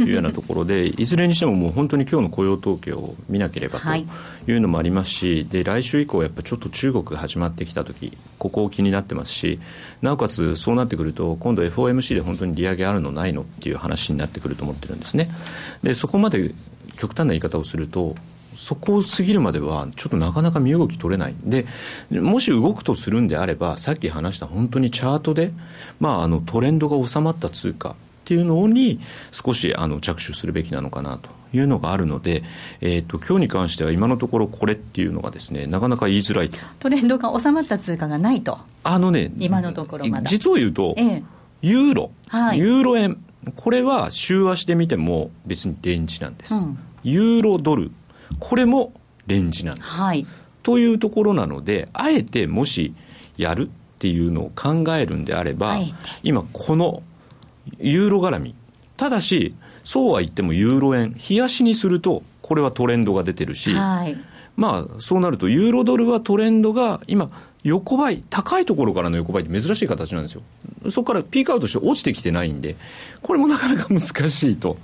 [0.00, 4.06] いうようなところでいずれにしてももう本当に今日の雇用統計を見なければとい。
[4.52, 9.60] うのもありますし、で来週以降やっぱちょっと中国が始まってきた時ここ気になってますし
[10.02, 15.30] なおかつそうなってくると今度 FOMC で本当に利上げあるのないのっていう話になってくると思ってるんですね。
[15.82, 16.52] でそこまで
[16.96, 18.14] 極端な言い方をすると
[18.54, 21.34] そこを過ぎるまではちょっとなかなか身動き取れない。
[21.44, 21.66] で
[22.10, 25.52] もし動くとするんであればさっき話した本当にチャートで、
[25.98, 27.96] まあ、あのトレンドが収まった通貨
[28.30, 29.00] っていうのに
[29.32, 32.44] 少しあの着手するべきなのかなというのがあるので、
[32.80, 36.56] えーと、今日に関しては今のところこれっていうのがですねなかなか言いづらいと。
[36.78, 38.56] トレンドが収まった通貨がないと。
[38.84, 40.30] あのね今のところまだ。
[40.30, 41.22] 実を言うと、ええ、
[41.62, 43.18] ユーロ、はい、ユーロ円。
[43.56, 47.90] これは週足で見ても別にレンジなんです、うん、ユーロドル。
[48.38, 48.92] これも
[49.26, 50.24] レンジなんです、はい、
[50.62, 52.94] というところなのであえてもし
[53.36, 55.78] やるっていうのを考えるんであれば
[56.22, 57.02] 今この
[57.78, 58.54] ユーロ絡み。
[58.96, 59.54] ただし、
[59.84, 64.16] そうは言ってもユーロ円、冷やしにすると、これはトレンドが出てるし、はい、
[64.56, 67.30] まあ、そうなると、ユーロドルはトレンドが今、
[67.62, 70.42] 横ばい、高いところからの横ばいって珍しい形なんですよ。
[70.90, 72.76] そこからピークアウトして落ちてきてないんで、
[73.22, 74.76] これもなかなか難しいと。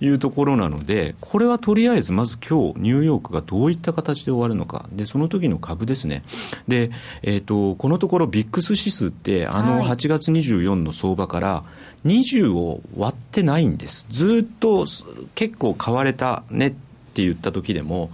[0.00, 6.22] いうところなので、これはとりあえずまず今日ニューヨークがどういった形で終わるのか、でその時の株ですね、
[6.68, 6.90] で
[7.22, 11.64] えーと、このところ、ビックス指数って、あの8月24の相場から
[12.04, 14.86] 20を割ってないんです、ずっと
[15.34, 18.10] 結構買われたねって言った時でも、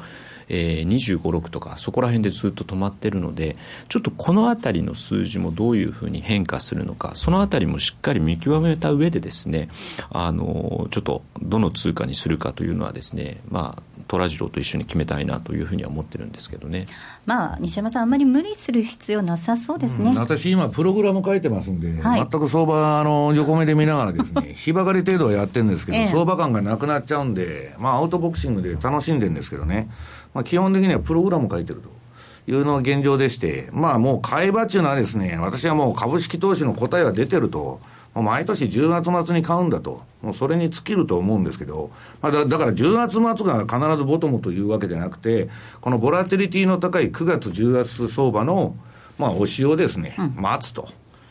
[0.52, 3.56] えー、25、6とか、そこら辺でずっと止まってるので、
[3.88, 9.70] ちょっとこの辺りの数字もどういうふうに変化するのか、その辺りもしっかり見極めた上でですね、
[10.10, 13.82] あの、ちょっとどの通貨にするかというのはですね、まあ、
[14.12, 16.86] 虎次郎と一緒に決めたいなというふうには思ってるんですけどね。
[17.24, 20.10] まあ、西山さん、あんまり無理する必要なさそうですね。
[20.10, 29.88] うん、私、今、プログラム書いてますんで、はい、全く相場、あの、横目で見ながらですね、 日ばかり程度はやってるんですけど、ええ、相場感がなくなっちゃうんで、まあ、アウトボクシングで楽しんでるんですけどね。
[30.34, 32.02] まあ、基本的にはプログラム書いてると。
[32.48, 37.80] いうのが現状でして、まあもう買い場っていうのはですね、私はもう株式投資の答えは出てると、
[38.14, 41.90] もう毎年10月末に買うんだと、もうそれに尽きると思うんですけど、
[42.20, 45.48] まあだ、だから10月末が必ずボトムというわけじゃなくて、
[45.80, 48.76] このボラティリティの高い9月、10月相場の、
[49.18, 50.88] まあ、押しをですね、待つと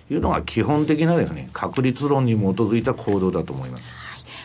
[0.10, 4.02] いうのが基本的なですね、確率論に基づいた行動だと思います。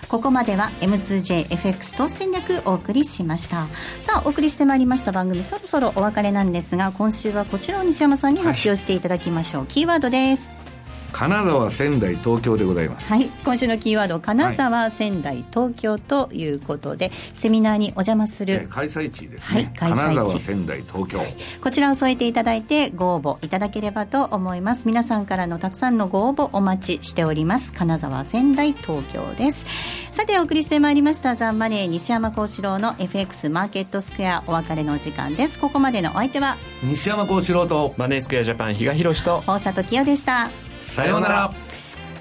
[0.09, 3.67] ここまでは M2JFX 投戦略お送りしました。
[4.01, 10.76] さあお送りしてまいりました番組そろそろお別れなんですが今週はこちらを西山さんに発表していただきましょう、はい、キーワードです
[11.17, 13.11] 金沢仙台東京でございます。
[13.11, 13.31] はい。
[13.43, 24.87] 今週のキーワード金沢、はい、仙台東京ということでセミナーにお邪魔する、えー、開催地ですね、はい、金沢仙台東京、はい、こちらを添えていただいてご応募いただければと思います。
[24.87, 27.73] 皆さんからのたくさんのご応募お待ちしております。
[27.73, 29.65] 金沢仙台東京です。
[30.11, 35.59] さてお送りしてまいりましたザンマネー西山幸四郎の FX マーケットスクエアお別れの時間です。
[35.59, 40.51] ここまでのお相手は西山幸四郎とマネースクエアジャパン比嘉宏と大里清でした
[40.81, 41.51] さようなら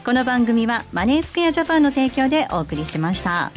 [0.06, 3.52] この番組はマネースクエアジャパンの提供でお送りしました。